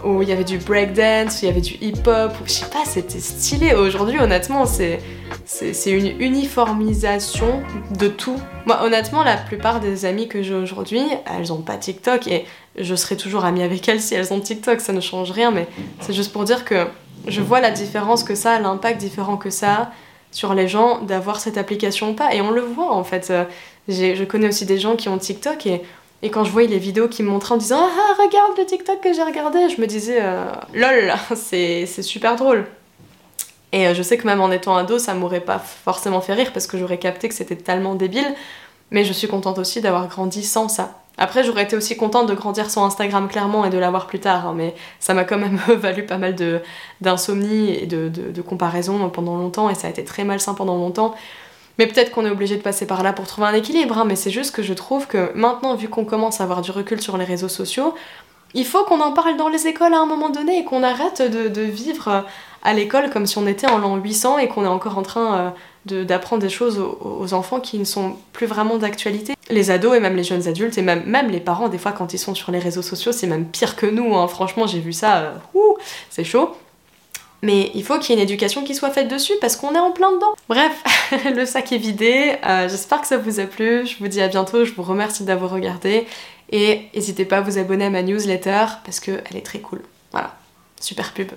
où 0.03 0.21
il 0.21 0.29
y 0.29 0.31
avait 0.31 0.43
du 0.43 0.57
breakdance, 0.57 1.37
où 1.37 1.45
il 1.45 1.47
y 1.47 1.51
avait 1.51 1.61
du 1.61 1.73
hip-hop, 1.81 2.33
je 2.45 2.51
sais 2.51 2.65
pas, 2.67 2.85
c'était 2.85 3.19
stylé. 3.19 3.73
Aujourd'hui, 3.73 4.19
honnêtement, 4.19 4.65
c'est 4.65 4.99
c'est 5.45 5.91
une 5.91 6.21
uniformisation 6.21 7.61
de 7.97 8.07
tout. 8.07 8.39
Moi, 8.65 8.83
honnêtement, 8.83 9.23
la 9.23 9.37
plupart 9.37 9.79
des 9.79 10.05
amies 10.05 10.27
que 10.27 10.41
j'ai 10.41 10.53
aujourd'hui, 10.53 11.03
elles 11.25 11.51
ont 11.51 11.61
pas 11.61 11.77
TikTok 11.77 12.27
et 12.27 12.45
je 12.77 12.95
serai 12.95 13.17
toujours 13.17 13.45
amie 13.45 13.63
avec 13.63 13.87
elles 13.89 14.01
si 14.01 14.15
elles 14.15 14.33
ont 14.33 14.39
TikTok, 14.39 14.81
ça 14.81 14.93
ne 14.93 15.01
change 15.01 15.31
rien, 15.31 15.51
mais 15.51 15.67
c'est 15.99 16.13
juste 16.13 16.31
pour 16.31 16.43
dire 16.43 16.65
que 16.65 16.87
je 17.27 17.41
vois 17.41 17.59
la 17.59 17.71
différence 17.71 18.23
que 18.23 18.35
ça, 18.35 18.59
l'impact 18.59 18.99
différent 18.99 19.37
que 19.37 19.49
ça 19.49 19.91
sur 20.31 20.53
les 20.53 20.67
gens 20.67 21.01
d'avoir 21.01 21.39
cette 21.39 21.57
application 21.57 22.11
ou 22.11 22.13
pas. 22.13 22.33
Et 22.33 22.41
on 22.41 22.51
le 22.51 22.61
voit 22.61 22.93
en 22.93 23.03
fait. 23.03 23.29
Euh, 23.29 23.43
je 23.87 24.23
connais 24.23 24.47
aussi 24.47 24.65
des 24.65 24.77
gens 24.77 24.95
qui 24.95 25.09
ont 25.09 25.17
TikTok 25.17 25.65
et, 25.65 25.81
et 26.21 26.29
quand 26.29 26.43
je 26.43 26.51
voyais 26.51 26.67
les 26.67 26.77
vidéos 26.77 27.07
qui 27.07 27.23
me 27.23 27.29
montraient 27.29 27.55
en 27.55 27.57
disant 27.57 27.81
Ah, 27.81 28.13
regarde 28.21 28.57
le 28.57 28.65
TikTok 28.65 29.01
que 29.01 29.13
j'ai 29.13 29.23
regardé, 29.23 29.69
je 29.69 29.81
me 29.81 29.87
disais 29.87 30.19
euh, 30.21 30.45
Lol, 30.73 31.13
c'est 31.35 31.85
super 31.85 32.35
drôle. 32.35 32.65
Et 33.73 33.87
euh, 33.87 33.93
je 33.93 34.01
sais 34.01 34.17
que 34.17 34.27
même 34.27 34.41
en 34.41 34.51
étant 34.51 34.75
ado, 34.75 34.99
ça 34.99 35.13
m'aurait 35.13 35.41
pas 35.41 35.59
forcément 35.59 36.21
fait 36.21 36.33
rire 36.33 36.51
parce 36.53 36.67
que 36.67 36.77
j'aurais 36.77 36.99
capté 36.99 37.29
que 37.29 37.35
c'était 37.35 37.55
tellement 37.55 37.95
débile. 37.95 38.35
Mais 38.91 39.05
je 39.05 39.13
suis 39.13 39.27
contente 39.27 39.57
aussi 39.57 39.79
d'avoir 39.79 40.07
grandi 40.07 40.43
sans 40.43 40.67
ça. 40.67 41.00
Après, 41.21 41.43
j'aurais 41.43 41.61
été 41.61 41.75
aussi 41.75 41.95
contente 41.95 42.27
de 42.27 42.33
grandir 42.33 42.71
sans 42.71 42.83
Instagram 42.83 43.27
clairement 43.27 43.63
et 43.63 43.69
de 43.69 43.77
l'avoir 43.77 44.07
plus 44.07 44.19
tard, 44.19 44.47
hein, 44.47 44.53
mais 44.57 44.73
ça 44.99 45.13
m'a 45.13 45.23
quand 45.23 45.37
même 45.37 45.57
valu 45.67 46.03
pas 46.03 46.17
mal 46.17 46.35
d'insomnie 46.99 47.75
et 47.75 47.85
de, 47.85 48.41
comparaison 48.41 49.07
pendant 49.11 49.37
longtemps, 49.37 49.69
et 49.69 49.75
ça 49.75 49.85
a 49.85 49.91
été 49.91 50.03
très 50.03 50.23
malsain 50.23 50.55
pendant 50.55 50.77
longtemps. 50.77 51.13
Mais 51.77 51.85
peut-être 51.85 52.09
qu'on 52.09 52.25
est 52.25 52.31
obligé 52.31 52.57
de 52.57 52.63
passer 52.63 52.87
par 52.87 53.03
là 53.03 53.13
pour 53.13 53.27
trouver 53.27 53.45
un 53.45 53.53
équilibre, 53.53 53.99
hein, 53.99 54.05
mais 54.07 54.15
c'est 54.15 54.31
juste 54.31 54.55
que 54.55 54.63
je 54.63 54.73
trouve 54.73 55.05
que 55.05 55.31
maintenant, 55.35 55.75
vu 55.75 55.89
qu'on 55.89 56.05
commence 56.05 56.41
à 56.41 56.43
avoir 56.45 56.63
du 56.63 56.71
recul 56.71 56.99
sur 56.99 57.17
les 57.17 57.25
réseaux 57.25 57.49
sociaux, 57.49 57.93
il 58.55 58.65
faut 58.65 58.83
qu'on 58.85 58.99
en 58.99 59.11
parle 59.11 59.37
dans 59.37 59.47
les 59.47 59.67
écoles 59.67 59.93
à 59.93 59.99
un 59.99 60.07
moment 60.07 60.31
donné 60.31 60.57
et 60.57 60.63
qu'on 60.63 60.81
arrête 60.81 61.21
de, 61.21 61.49
de, 61.49 61.61
vivre 61.61 62.25
à 62.63 62.73
l'école 62.73 63.11
comme 63.11 63.27
si 63.27 63.37
on 63.37 63.45
était 63.45 63.69
en 63.69 63.77
l'an 63.77 63.95
800 63.97 64.39
et 64.39 64.47
qu'on 64.47 64.65
est 64.65 64.67
encore 64.67 64.97
en 64.97 65.03
train 65.03 65.53
d'apprendre 65.85 66.41
des 66.41 66.49
choses 66.49 66.79
aux, 66.79 67.33
enfants 67.33 67.59
qui 67.59 67.79
ne 67.79 67.83
sont 67.83 68.15
plus 68.33 68.45
vraiment 68.45 68.77
d'actualité. 68.77 69.33
Les 69.49 69.71
ados 69.71 69.97
et 69.97 69.99
même 69.99 70.15
les 70.15 70.23
jeunes 70.23 70.47
adultes 70.47 70.77
et 70.77 70.81
même, 70.81 71.03
même 71.05 71.29
les 71.29 71.39
parents, 71.39 71.69
des 71.69 71.77
fois 71.77 71.91
quand 71.91 72.13
ils 72.13 72.19
sont 72.19 72.35
sur 72.35 72.51
les 72.51 72.59
réseaux 72.59 72.81
sociaux, 72.81 73.11
c'est 73.11 73.27
même 73.27 73.45
pire 73.45 73.75
que 73.75 73.85
nous. 73.85 74.15
Hein. 74.15 74.27
Franchement, 74.27 74.67
j'ai 74.67 74.79
vu 74.79 74.93
ça, 74.93 75.17
euh, 75.17 75.31
c'est 76.09 76.23
chaud. 76.23 76.55
Mais 77.43 77.71
il 77.73 77.83
faut 77.83 77.97
qu'il 77.97 78.11
y 78.15 78.19
ait 78.19 78.21
une 78.21 78.29
éducation 78.29 78.63
qui 78.63 78.75
soit 78.75 78.91
faite 78.91 79.07
dessus 79.07 79.33
parce 79.41 79.55
qu'on 79.55 79.73
est 79.73 79.79
en 79.79 79.91
plein 79.91 80.11
dedans. 80.11 80.35
Bref, 80.47 80.71
le 81.35 81.45
sac 81.45 81.71
est 81.71 81.77
vidé. 81.77 82.35
Euh, 82.45 82.69
j'espère 82.69 83.01
que 83.01 83.07
ça 83.07 83.17
vous 83.17 83.39
a 83.39 83.45
plu. 83.45 83.85
Je 83.87 83.97
vous 83.97 84.07
dis 84.07 84.21
à 84.21 84.27
bientôt. 84.27 84.63
Je 84.63 84.73
vous 84.73 84.83
remercie 84.83 85.23
d'avoir 85.23 85.51
regardé. 85.51 86.05
Et 86.51 86.83
n'hésitez 86.93 87.25
pas 87.25 87.37
à 87.37 87.41
vous 87.41 87.57
abonner 87.57 87.85
à 87.85 87.89
ma 87.89 88.03
newsletter 88.03 88.65
parce 88.85 88.99
qu'elle 88.99 89.35
est 89.35 89.45
très 89.45 89.59
cool. 89.59 89.81
Voilà, 90.11 90.35
super 90.79 91.13
pub. 91.13 91.31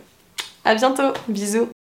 À 0.65 0.75
bientôt. 0.75 1.13
Bisous. 1.29 1.74